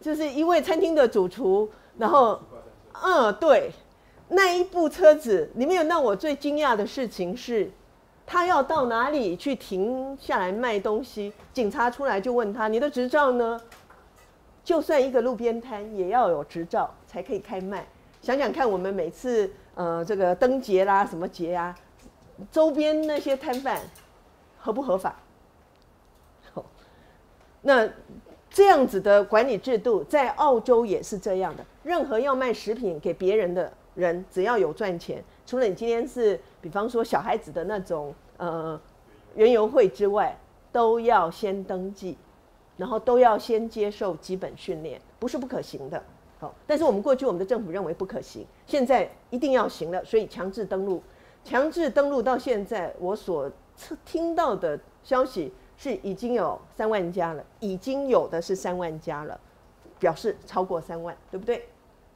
[0.00, 2.40] 就是一位餐厅的主厨，然后，
[3.04, 3.70] 嗯，对，
[4.28, 7.70] 那一部车子里面有让我最惊讶的事情是，
[8.32, 13.60] 他要到哪里去停下来卖东西，警察出来就问他：“你的执照呢？”
[14.64, 17.86] 就算一个路边摊也要有执照才可以开卖。
[18.22, 21.76] 想想看，我们每次呃这个灯节啦、什么节啊，
[22.50, 23.78] 周边那些摊贩
[24.56, 25.14] 合不合法？
[27.60, 27.86] 那。
[28.54, 31.64] 这样子的管理制度在澳洲也是这样的。
[31.82, 38.80] 任何要卖食品给别人的人，只要有赚钱，除了你今天是比方说小孩子的那种呃
[39.36, 40.36] 园游会之外，
[40.72, 42.18] 都要先登记，
[42.76, 46.02] 然后都要先接受基本训练，不是不可行的。
[46.40, 51.00] 好，但是我们过去我们的政府认为不可行，现在一定要行了，所以强制登录，
[51.44, 53.48] 强制登录到现在，我所
[54.04, 59.38] 听到的消息是已经有三万家了，已经有的是三万家了，
[60.00, 61.68] 表示超过三万，对不对？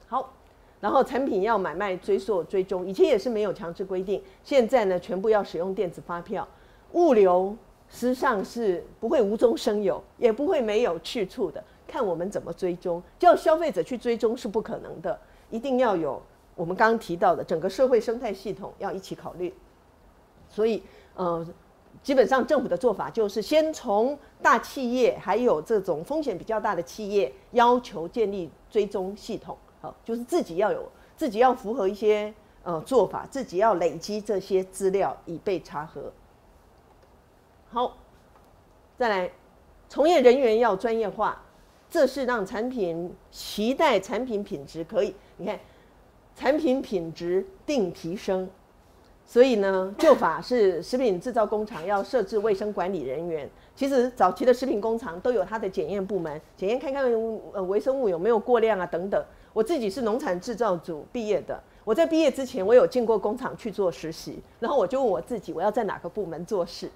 [0.07, 0.33] 好，
[0.79, 6.47] 然后产品要买卖追溯追踪，以前也是没有强制规定，现在呢全部要使用电子发票，
[6.93, 7.55] 物流
[7.89, 15.19] 实际上是不会无中生有，也不会没有去处的，看我们怎么追踪，叫消费者去追踪是不可能的，
[15.49, 16.21] 一定要有
[16.55, 19.53] 我们刚刚提到的整个社会生态系统要一起考虑，
[20.49, 20.83] 所以
[21.15, 21.45] 呃。
[22.03, 29.57] 基本上政府的做法就是先从大企业还有这种风险比较大的企业要求建立追踪系统，
[30.03, 32.33] 就是自己要有自己要符合一些
[32.63, 36.11] 呃做法，自己要累积这些资料以备查核。
[37.69, 37.97] 好，
[38.97, 39.31] 再来，
[39.89, 41.41] 从业人员要专业化，
[41.89, 45.59] 这是让产品期待产品品质可以，你看，
[46.35, 48.49] 产品品质定提升。
[49.25, 53.49] 所以呢，旧法是食品制造工厂要设置卫生管理人员。
[53.75, 57.03] 其实早期的食品工厂都有它的检验部门，检验看看
[57.51, 59.21] 呃微生物有没有过量啊等等。
[59.57, 66.91] 我自己是农产制造组毕业的，我在毕业之前我有进过工厂去做实习，然后我就问我自己我要在哪个部门做事。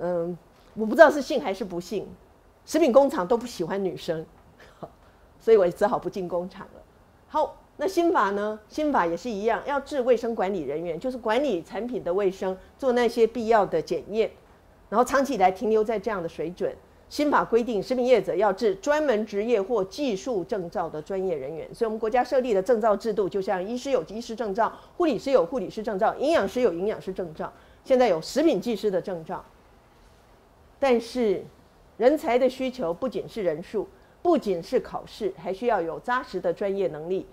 [0.00, 0.34] 嗯，
[0.72, 2.08] 我不知道是幸还是不幸，
[2.64, 4.24] 食品工厂都不喜欢女生，
[5.38, 6.80] 所以我只好不进工厂了。
[7.28, 7.56] 好。
[7.80, 8.58] 那新法呢？
[8.68, 14.28] 新法也是一样，要治卫生管理人员，就是管理产品的卫生，做那些必要的检验，
[14.88, 16.74] 然后长期以来停留在这样的水准。
[17.08, 27.52] 新法规定，食品业者要治专门职业或技术证照的专业人员，所以我们国家设立的证照制度，就像医师有医师证照，护理师有护理师证照，营养师有营养师证照，
[27.84, 29.44] 现在有食品技师的证照。
[30.78, 31.44] 但是，
[31.96, 33.88] 人才的需求不仅是人数，
[34.22, 37.26] 不仅是考试，还需要有扎实的专业能力。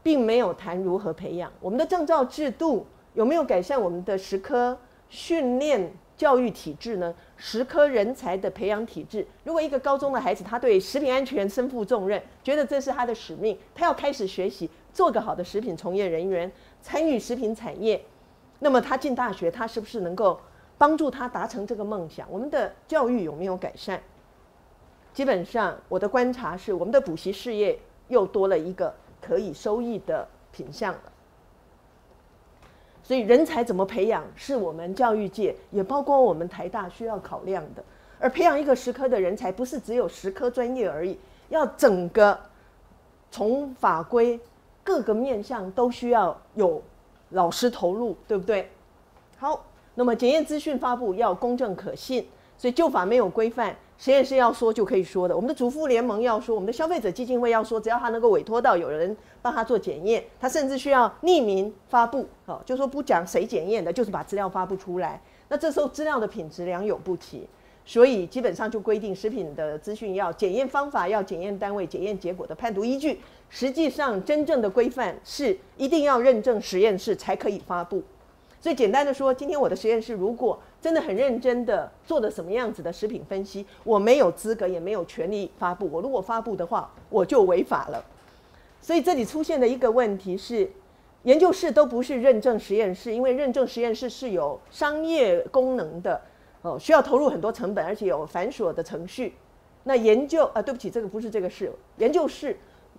[0.00, 4.78] 并没有谈如何培养我们的证照制度有没有改善我们的食科
[5.10, 7.12] 训练教育体制呢？
[7.38, 18.04] 实科人才的培养体制，如果一个高中的孩子他对食品安全身负重任，觉得这是他的使命，他要开始学习做个好的食品从业人员，参与食品产业，
[18.58, 20.38] 那么他进大学，他是不是能够
[20.76, 22.30] 帮助他达成这个梦想？
[22.30, 24.02] 我们的教育有没有改善？
[25.14, 27.78] 基本上，我的观察是，我们的补习事业
[28.08, 28.94] 又多了一个。
[29.20, 31.07] 可以收益的品相了，
[33.08, 37.82] 所以人才怎么培养，是我们教育界也包括我们台大需要考量的。
[38.20, 42.38] 而培养一个十科的人才，不是只有十科专业而已，要整个
[43.30, 44.38] 从法规
[44.84, 46.82] 各个面向都需要有
[47.30, 48.70] 老师投入，对不对？
[49.38, 52.28] 好，那么检验资讯发布要公正可信，
[52.58, 53.74] 所以旧法没有规范。
[53.98, 65.20] 实验室要说就可以说的，我们的主妇联盟要说，我们的消费者基金会要说，只要他能够委托到有人帮他做检验，他甚至需要匿名发布，哦，就说不讲谁检验的，就是把资料发布出来。
[65.48, 67.48] 那这时候资料的品质良莠不齐，
[67.84, 73.18] 所以基本上就规定食品的资讯要检验方法、要检验单位、检验结果的判读依据。
[73.50, 78.02] 实际上真正的规范是一定要认证实验室才可以发布。
[78.60, 85.88] 所以简单的说，今天我的实验室如果真的很认真的做的什么样子的食品分析，我没有资格也没有权利发布。
[85.92, 88.04] 我如果发布的话，我就违法了。
[88.80, 90.68] 所以这里出现的一个问题是，
[91.22, 96.20] 研究室都不是认证实验室，因为认证实验室是有商业功能的，
[96.62, 99.34] 哦，需要投入很多成本，而且有繁琐的程序。
[99.84, 102.56] 那研究啊，对不起，这个不是这个事，研究室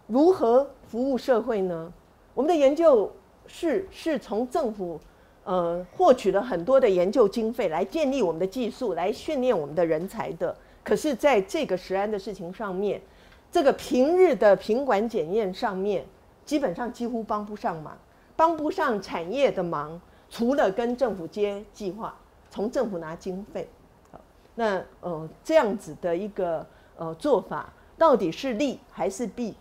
[0.08, 1.92] 如何服务社会呢？
[2.34, 3.12] 我们的研究
[3.46, 4.98] 室是从政府。
[5.50, 10.56] 呃，获取了很多的研究经费来建立我们的技术，来训练我们的人才的。
[10.84, 13.02] 可是，在这个食安的事情上面，
[13.52, 16.06] 这个平日的品管检验上面，
[16.46, 17.98] 基本上几乎帮不上忙，
[18.36, 20.00] 帮不上产业的忙。
[20.30, 22.16] 除了跟政府接计划，
[22.52, 23.68] 从政府拿经费，
[24.54, 26.64] 那呃这样子的一个
[26.96, 29.56] 呃做法，到底是利还是弊？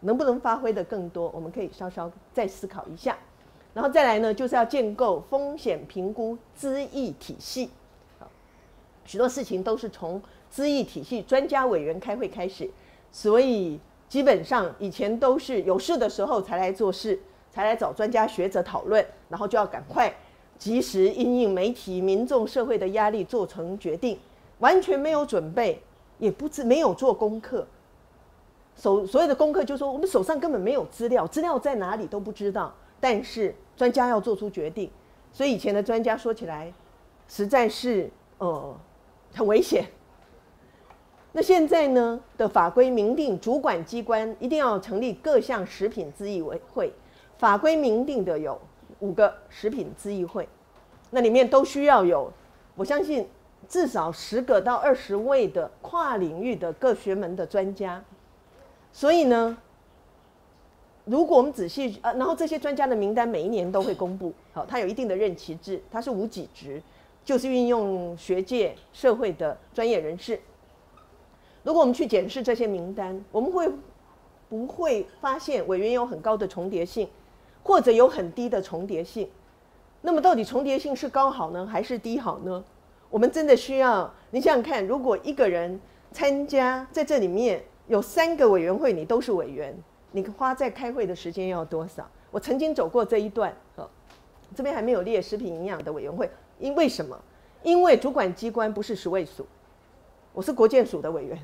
[0.00, 1.30] 能不能发挥的更多？
[1.34, 3.16] 我们可以稍稍再思考一下。
[3.74, 7.70] 然后再来呢，就是要建构风险评估资议体系。
[9.04, 12.70] 许多事情都是从资议体系专家委员开会开始，
[13.10, 17.18] 所以基本上以前都是有事的时候才来做事，
[17.50, 20.14] 才来找专家学者讨论，然后就要赶快
[20.56, 24.18] 及时应应媒体、民众、社会的压力做成决定，
[24.60, 25.82] 完全没有准备，
[26.18, 27.66] 也不知没有做功课。
[28.76, 33.52] 手所有的功课就说我们手上根本没有资料，资料在哪里都不知道，但是。
[33.76, 34.90] 专家要做出决定，
[35.32, 36.72] 所以以前的专家说起来，
[37.28, 38.76] 实在是呃
[39.34, 39.86] 很危险。
[41.32, 46.92] 那现在呢的法规明定，主管机关一定要成立各项食品咨议委会。
[47.38, 48.60] 法规明定的有
[49.00, 50.48] 五个食品咨议会，
[51.10, 52.30] 那里面都需要有，
[52.76, 53.26] 我相信
[53.66, 58.04] 至少十个到二十位的跨领域的各学门的专家。
[58.92, 59.56] 所以呢，
[61.04, 66.80] 如果我们仔细呃，然后这些专家的名单每一年都会公布，好，它有一定的任期制，它是无给职，
[67.24, 70.38] 就是运用学界社会的专业人士。
[71.64, 73.68] 如果我们去检视这些名单，我们会
[74.48, 77.08] 不会发现委员有很高的重叠性，
[77.62, 79.28] 或者有很低的重叠性？
[80.02, 82.62] 那么到底重叠性是高好呢，还是低好呢？
[83.10, 85.80] 我们真的需要你想想看，如果一个人
[86.12, 89.76] 参加在这里面有三个委员会，你都是委员，
[90.12, 92.08] 你花在开会的时间要多少？
[92.30, 93.88] 我曾经走过这一段，呃，
[94.54, 97.18] 这边还没有列食品营养的委员会，因为什么？
[97.62, 99.46] 因为主管机关不是十位数。
[100.32, 101.38] 我是国建署的委员，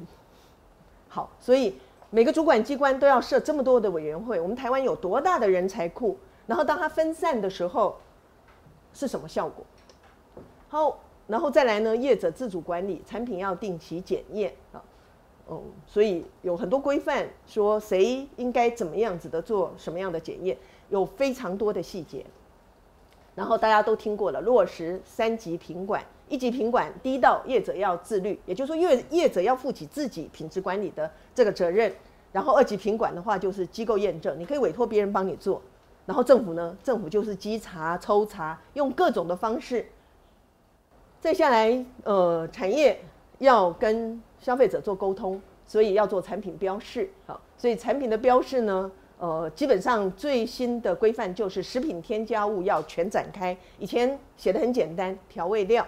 [1.08, 4.40] 好，所以每个主管机关都要设这么多的委员会。
[4.40, 6.18] 我们台湾有多大的人才库？
[6.46, 7.98] 然后当它分散的时候，
[8.94, 9.64] 是什么效果？
[10.70, 11.94] 好，然后再来呢？
[11.94, 14.82] 业者自主管理，产品要定期检验啊，
[15.50, 20.56] 嗯，所以有很多规范，说谁应该怎么样子的做什么样的检验，
[20.90, 22.24] 有非常多的细节。
[23.34, 26.04] 然后大家都听过了，落实三级品管。
[26.28, 31.90] 一级品管，低到业者要自律，也就是说，业业者要负起自己品质管理的这个责任。
[32.32, 35.62] 然后二级品管的话，就是机构验证，你可以委托别人帮你做。
[36.04, 39.86] 然后政府呢，政府就是稽查、抽查，用各种的方式。
[41.20, 43.00] 再下来，呃，产业
[43.38, 47.08] 要跟消费者做沟通，所以要做产品标示。
[47.26, 53.56] 好，所以产品的标示呢，呃，基本上最新的规范就是食品添加物要全展开。
[53.78, 55.86] 以前写的很简单，调味料。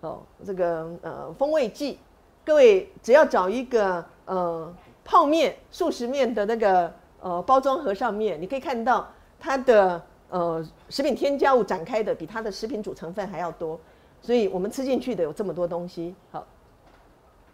[0.00, 1.98] 哦，这个呃风味剂，
[2.42, 4.74] 各位只要找一个呃
[5.04, 9.06] 泡面、速食面的那个呃包装盒上面，你可以看到
[9.38, 13.78] 它的呃食品添加物展开的比它的食品主成分还要多，
[14.22, 16.14] 所以我们吃进去的有这么多东西。
[16.30, 16.46] 好，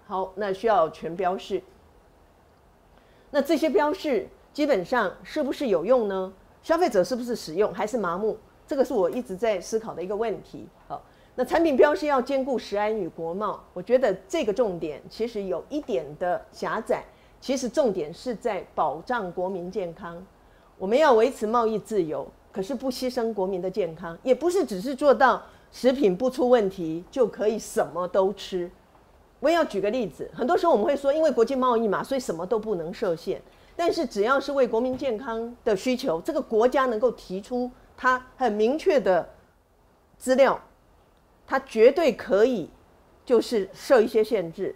[0.07, 1.63] 好，那需要全标示。
[3.31, 6.33] 那这些标示基本上是不是有用呢？
[6.63, 8.39] 消费者是不是使用还是麻木？
[8.67, 10.67] 这个是我一直在思考的一个问题。
[10.89, 11.03] 好。
[11.39, 17.05] 那产品标示要兼顾食安与国贸，我觉得这个重点其实有一点的狭窄。
[17.43, 20.25] 其实重点是在保障国民健康。
[20.79, 28.71] 我们要维持贸易自由，可是不牺牲国民的健康，也不是只是做到食品不出问题就可以什么都吃。
[29.47, 33.41] 我也要举个例子，很多时候我们会说，因为国际贸易嘛，所以什么都不能设限。
[33.77, 39.29] 但是只要是为国民健康的需求，这个国家能够提出它很明确的
[40.19, 40.61] 资料。
[41.47, 42.69] 它绝对可以，
[43.25, 44.75] 就是设一些限制。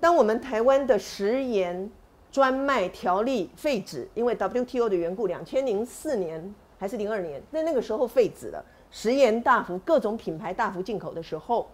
[0.00, 1.90] 当我们台湾的食盐
[2.32, 11.68] 专卖条例废止，因为 WTO 的缘故，两千零四年还是零二年，在那个时候废止了，食盐大幅各种品牌大幅进口的时候，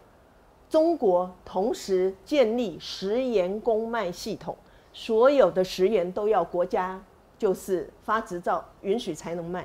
[0.72, 4.56] 中国同时建立食盐公卖系统，
[4.90, 6.98] 所有的食盐都要国家
[7.36, 9.62] 就是发执照允许才能卖。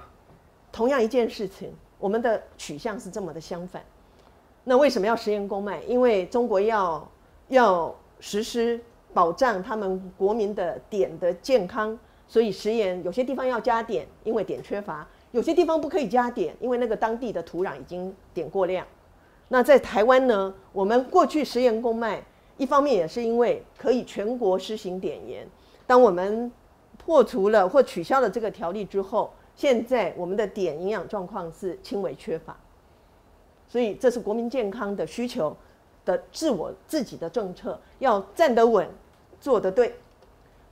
[0.70, 3.82] 同样一件事情，我们的取向是这么的相反。
[4.66, 5.82] 那为什么要食盐公卖？
[5.84, 7.10] 因为中国要
[7.48, 8.78] 要实施
[9.14, 11.98] 保障他们国民的碘的健康，
[12.28, 18.86] 所以食盐有些地方要加碘，因为碘缺乏；有些地方不可以加碘，因为那个当地的土壤已经碘过量。
[19.50, 22.22] 那在台湾呢，我们过去食盐公卖，
[22.58, 25.48] 一方面也是因为可以全国施行碘盐。
[25.86, 26.52] 当我们
[26.98, 32.58] 破除了或取消了这个条例之后，现在我们的碘营养状况是轻微缺乏。
[33.70, 35.56] 所以这是国民健康的需求
[36.04, 38.88] 的自我自己的政策，要站得稳，
[39.40, 39.96] 做得对。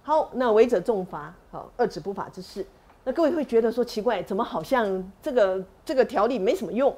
[0.02, 2.66] 好，那违者重罚，好，遏止不法之事。
[3.04, 6.96] 那各位会觉得说奇怪，怎么好像这个这个条例没什么用？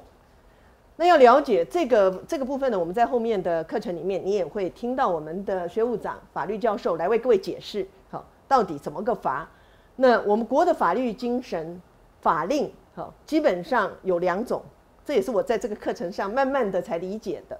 [1.00, 9.48] 那要了解这个这个部分呢，我们在后面的课程里面，你也会听到我们的学务长、法律教授来为各位解释，好，到底怎么个罚？
[9.94, 11.80] 那我们国的法律精神
[12.20, 14.60] 法令，好，基本上有两种。
[15.04, 17.56] 这也是我在这个课程上慢慢的才理解的。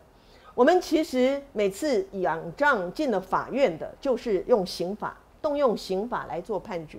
[0.57, 6.99] 我们其实每次仰仗进了法院的，就是用刑法，动用刑法来做判决。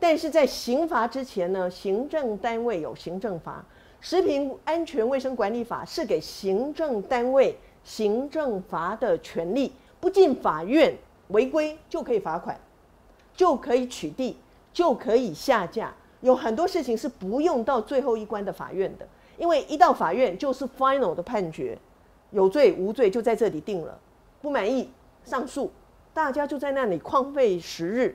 [0.00, 3.52] 但是在刑罚之前呢，行政单位有行政罚，
[4.04, 10.94] 《食品安全卫生管理法》是给行政单位行政罚的权利，不进法院
[11.28, 12.54] 违规就可以罚款，
[13.34, 14.34] 就可以取缔，
[14.74, 15.90] 就可以下架。
[16.20, 19.08] 有很多事情是不用到最后一关的法院的。
[19.38, 21.78] 因为一到法院就是 final 的判决，
[22.30, 23.98] 有罪无罪就在这里定了。
[24.42, 24.90] 不满意
[25.24, 25.72] 上诉，
[26.12, 28.14] 大家就在那里旷废时日。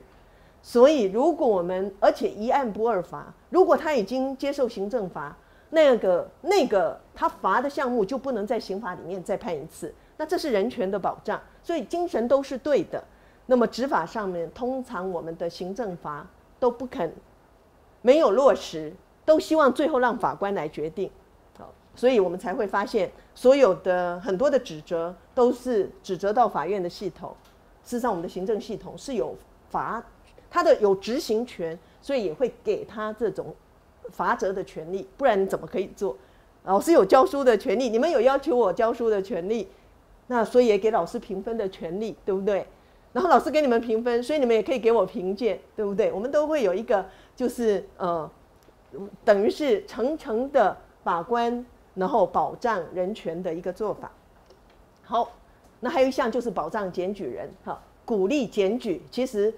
[0.61, 5.35] 所以，如果我们而且一案不二罚，如果他已经接受行政罚，
[5.71, 9.93] 那个那个他罚的项目就不能在刑法里面再判一次。
[10.17, 13.03] 那这是人权的保障，所以精神都是对的。
[13.45, 16.27] 那么执法上面，通常我们的行政罚
[16.59, 17.13] 都不肯
[18.01, 18.93] 没有落实，
[19.25, 21.09] 都希望最后让法官来决定。
[21.57, 27.35] 好，所以我们才会发现，所有的很多的指责都是指责到法院的系统。
[27.83, 29.35] 事实上，我们的行政系统是有
[29.69, 30.03] 罚。
[30.51, 33.55] 他的有执行权，所以也会给他这种
[34.11, 36.17] 罚则的权利，不然你怎么可以做？
[36.63, 39.67] 老师有教书的权利，你们有要求我教书的权利，
[40.27, 42.67] 那所以也给老师评分的权利，对不对？
[43.13, 46.11] 然后老师给你们评分，所以你们也可以给我评鉴，对不对？
[46.11, 47.05] 我们都会有一个
[47.35, 48.29] 就是呃，
[49.23, 54.11] 等于是层层的把关，然后保障人权的一个做法。
[55.03, 55.31] 好，
[55.79, 59.53] 那还有一项就是保障检举人，哈，鼓励检举，其实。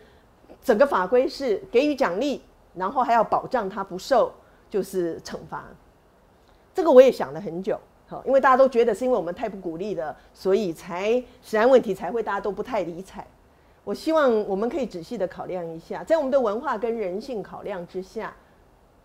[0.63, 2.39] 整个法规是给予奖励，
[2.75, 4.31] 然后还要保障他不受
[4.71, 5.65] 就是惩罚。
[6.73, 13.27] 这个我也想了很久，好，因为大家都觉得是因为我们太不鼓励了，所以才治安问题才会大家都不太理睬。
[13.83, 18.33] 我希望我们可以仔细的考量一下，在我们的文化跟人性考量之下，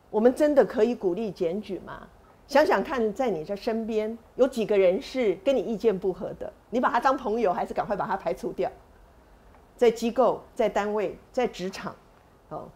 [0.08, 2.06] 我们真的可以鼓励检举吗？
[2.46, 8.70] 想想看，在你这身边有几个人是跟你意见不合的，你把他当朋友，还是赶快把他排除掉？
[9.76, 11.94] 在机构、在单位、在职场，
[12.50, 12.68] 哦，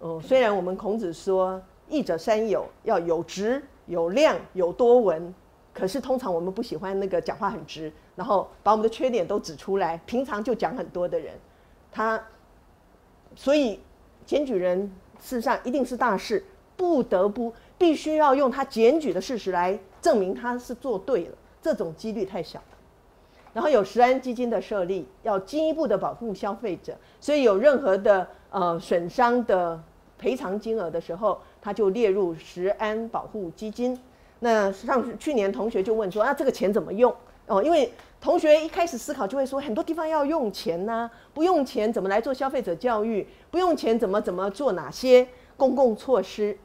[0.00, 1.62] 哦，虽然我们孔子说
[1.92, 5.34] “益者三友”，要有直、有量、有多闻，
[5.74, 11.34] 可是通常我们不喜欢那个讲话很直，然后把我们的缺点都指出来，平常就讲很多的人。
[11.92, 12.20] 他，
[13.36, 13.78] 所以
[14.24, 14.90] 检举人
[15.20, 16.42] 事实上一定是大事，
[16.76, 22.60] 不得不必须要用他检举的事实来证明他是做对了，这种几率太小。
[23.52, 29.78] 然后有食安基金的设立，要进一步的保护消费者，所以有任何的呃损伤的
[30.16, 33.98] 赔偿金额的时候，它就列入食安保护基金。
[34.40, 37.14] 那上去年同学就问说啊，这个钱怎么用？
[37.46, 37.90] 哦，因为
[38.20, 43.26] 同学一开始思考就会说，很多地方要用钱呐，不用钱怎么来做消费者教育？
[43.50, 46.58] 不用钱怎么怎么做哪些公共措施？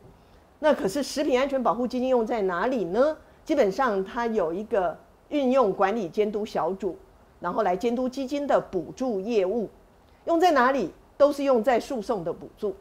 [0.59, 3.15] 那可是食品安全保护基金用在哪里呢？
[3.45, 4.97] 基本上它有一个。
[5.29, 6.95] 运用管理监督小组，
[7.41, 9.69] 然后来监督基金的补助业务，
[10.23, 10.89] 用在哪里？
[11.17, 12.73] 都是用在诉讼的补助，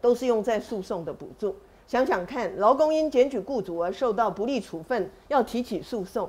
[0.00, 1.54] 都是用在诉讼的补助。
[1.86, 6.28] 想想看，劳工因检举雇主而受到不利处分，要提起诉讼，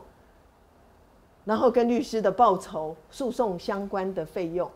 [1.45, 4.69] 然后跟律师的报酬、诉讼相关的费用，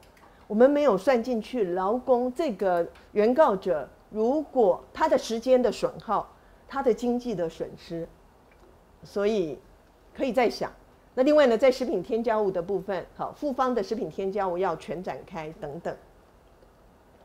[0.48, 1.64] 我们没有算进去。
[1.64, 6.30] 劳工这个原告者，如果他的时间的损耗，
[6.68, 8.08] 他的经济的损失，
[9.04, 9.60] 所以。
[10.16, 10.72] 可以再想，
[11.16, 15.98] 那另外呢，在食品添加物的部分，好，复方的食品添加物要全展开等等。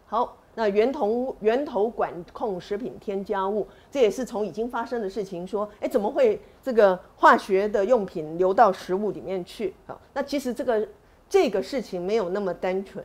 [0.06, 9.72] 好，那源头源头管控食品添加物，这也是从已经发生的事情说，哎，怎么会这个化学的用品流到食物里面去？
[9.86, 10.88] 好，那其实这个
[11.28, 13.04] 这个事情没有那么单纯，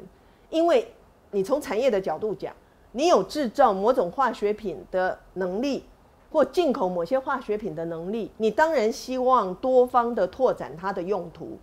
[0.50, 0.92] 因为
[1.30, 2.52] 你从产业的角度讲，
[2.92, 5.84] 你有制造某种化学品的能力。
[6.32, 11.60] 或进口某些化学品的能力，你当然希望多方的拓展它的用途，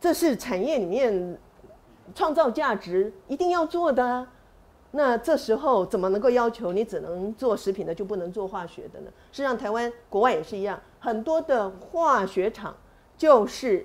[0.00, 1.36] 这是产业里面
[2.14, 4.26] 创造价值一定要做的。
[4.90, 9.10] 那这时候怎么能够要求你只能做食品的就不能做化学的呢？
[9.30, 12.74] 实际上，台湾国外也是一样，很多的化学厂
[13.16, 13.84] 就是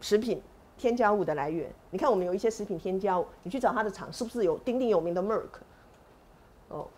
[0.00, 0.42] 食品
[0.76, 1.72] 添加物的来源。
[1.90, 5.60] 你看，我们有一些食品添加物，你去找它的厂，是不是有鼎鼎有名的 Merck？
[6.68, 6.88] 哦。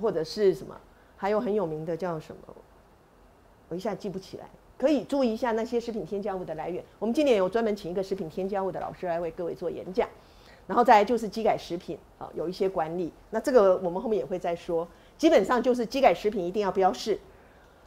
[0.00, 0.74] 或者是什么，
[1.18, 2.54] 还有很有名的叫什么，
[3.68, 4.48] 我一下记不起来。
[4.80, 6.82] 可以注意一下那些食品添加物的来源。
[6.98, 10.08] 我们今年有专门请一个食品添加物的老师来为各位做演讲。
[10.66, 13.12] 然后再就是机改食品啊，有一些管理。
[13.30, 14.86] 那这个我们后面也会再说。
[15.18, 17.18] 基本上就是机改食品一定要标示，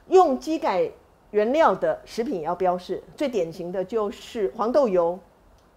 [0.10, 0.92] 用机改
[1.32, 3.02] 原料的食品也要标示。
[3.16, 5.18] 最典型的就是黄豆油，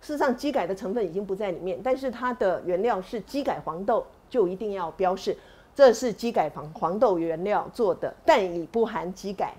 [0.00, 5.34] 事实上机改的成分已经不在里面，但是它的原料是机改黄豆，就一定要标示。
[5.76, 9.54] 这是机改黄黄豆原料做的，但已不含机改，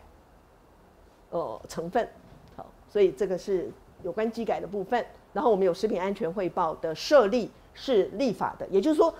[1.30, 2.08] 呃成分。
[2.56, 3.70] 好，所以这个是
[4.04, 5.06] 有关机改的部分。
[5.34, 9.14] 然后我们有食品安全汇报的设立是立法的，也就是说，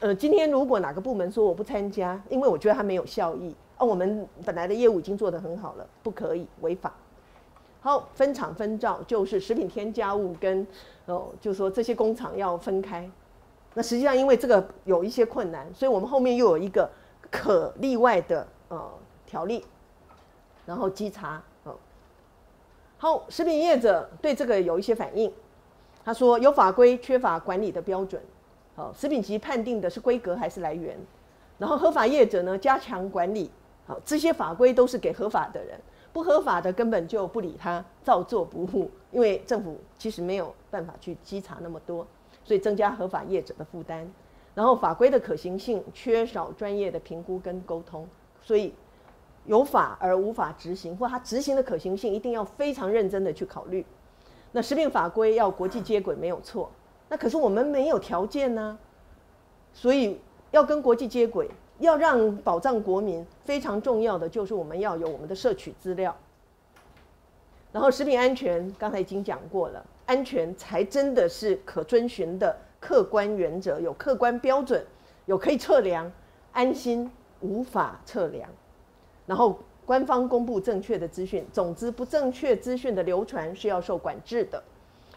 [0.00, 6.94] 呃，今天如果哪个部门说我不参加，因为我觉得它没有效益，啊，我们本来的业务已经做得很好了，不可以违法。
[7.82, 10.66] 好，分厂分照就是食品添加物跟
[11.04, 13.10] 哦，就是说这些工厂要分开。
[13.74, 16.88] 那实际上，因为这个有一些困难，所以我们后面又有一个
[17.30, 18.90] 可例外的呃
[19.26, 19.64] 条例，
[20.66, 21.42] 然后稽查。
[22.98, 25.32] 好，食品业者对这个有一些反应，
[26.04, 28.22] 他说有法规缺乏管理的标准，
[28.76, 30.96] 好，食品局判定的是规格还是来源，
[31.58, 33.50] 然后合法业者呢加强管理，
[33.88, 35.76] 好，这些法规都是给合法的人，
[36.12, 42.06] 不合法的根本就不理他，照做不误，因为政府其实没有办法去稽查那么多，
[42.44, 44.08] 所以增加合法业者的负担。
[44.54, 48.06] 然后法规的可行性缺少专业的评估跟沟通，
[48.40, 48.72] 所以
[49.44, 53.84] 有法而无法执行，或它执行的可行性一定要非常认真的去考虑。
[54.52, 56.70] 那食品法规要国际接轨没有错，
[57.08, 58.78] 那可是我们没有条件呢，
[59.72, 60.20] 所以
[60.50, 66.14] 要跟国际接轨，要让保障国民非常重要的就是我们要有我们的摄取资料。
[67.72, 72.54] 然后食品安全刚才已经讲过了，安全才真的是可遵循的。
[72.78, 74.84] 客观原则有客观标准，
[75.26, 76.10] 有可以测量，
[76.50, 77.08] 安心
[77.40, 78.50] 无法测量。
[79.26, 84.62] 然后官方公布正确的资讯，总之不正确资讯的流传是要受管制的。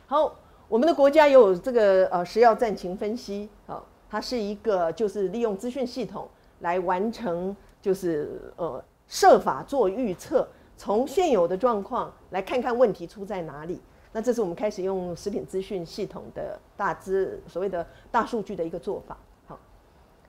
[0.07, 0.35] 好，
[0.67, 6.27] 我们的国家也有这个呃食药战情分析，好，它是一个就是利用资讯系统
[6.59, 13.81] 来完成，就是呃设法做预测，从现有的状况来看看问题出在哪里。
[14.11, 19.17] 那这是我们开始用食品资讯系统的大资所谓的大数据的一个做法。
[19.45, 19.59] 好，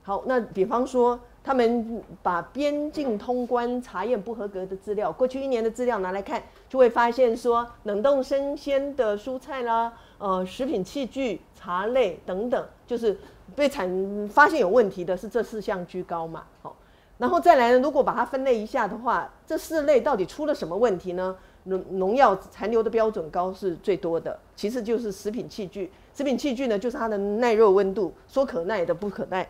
[0.03, 13.16] 好，那比方说，他们把边境通关查验不合格的资料，过去一年的资料拿来看，就会发现说，冷冻生鲜的蔬菜啦，呃，食品器具、茶类等等，就是
[13.55, 16.43] 被产发现有问题的是这四项居高嘛。
[16.62, 16.74] 好，
[17.16, 21.36] 然后再来呢，如果把它分类一下的话，这四类到底出了什么问题呢？
[21.68, 25.93] 农农药残留的标准高是最多的，其次就是食品器具。
[26.12, 29.47] 食品器具呢，就是它的耐热温度，说可耐的不可耐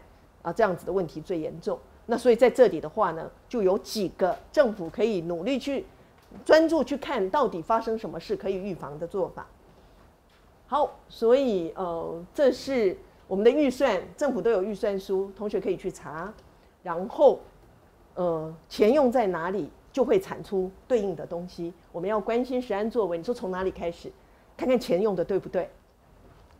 [0.47, 1.77] 啊，这样子的问题最严重。
[2.06, 5.85] 那所以在这里的话呢，就有几个政府可以努力去
[6.44, 9.44] 专注去看到底发生什么事，可以预防的做法。
[10.68, 12.97] 好，所以呃，这是
[13.27, 16.32] 我们的预算，政府都有预算书，同学可以去查。
[16.85, 17.40] 然后
[18.14, 19.68] 呃，钱用在哪里？
[19.93, 21.73] 就会产出对应的东西。
[21.90, 24.12] 我们要关心食安作为，你说从哪里开始？
[24.56, 25.68] 看看钱用的对不对？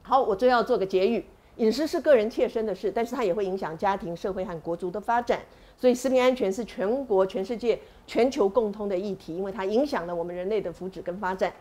[0.03, 1.25] 好，我最后要做个结语：
[1.57, 5.41] 饮食是个人切身的事，但是它也会影响家庭、社会和国族的发展。
[5.79, 11.53] 所以，食品安全是全国、全世界、全球共通的议题，因为它影响了我们人类的福祉跟发展。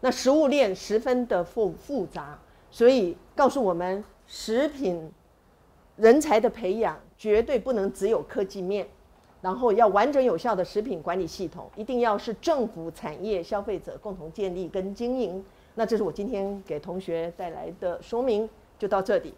[0.00, 2.38] 那食物链十分的复复杂，
[2.70, 5.10] 所以告诉我们，食品
[5.96, 8.86] 人才的培养绝对不能只有科技面。
[9.40, 15.44] 然后要完整有效的食品管理系统，一定要是政府、产业、消费者共同建立跟经营。
[15.74, 18.48] 那这是我今天给同学带来的说明，
[18.82, 19.32] 就到这里。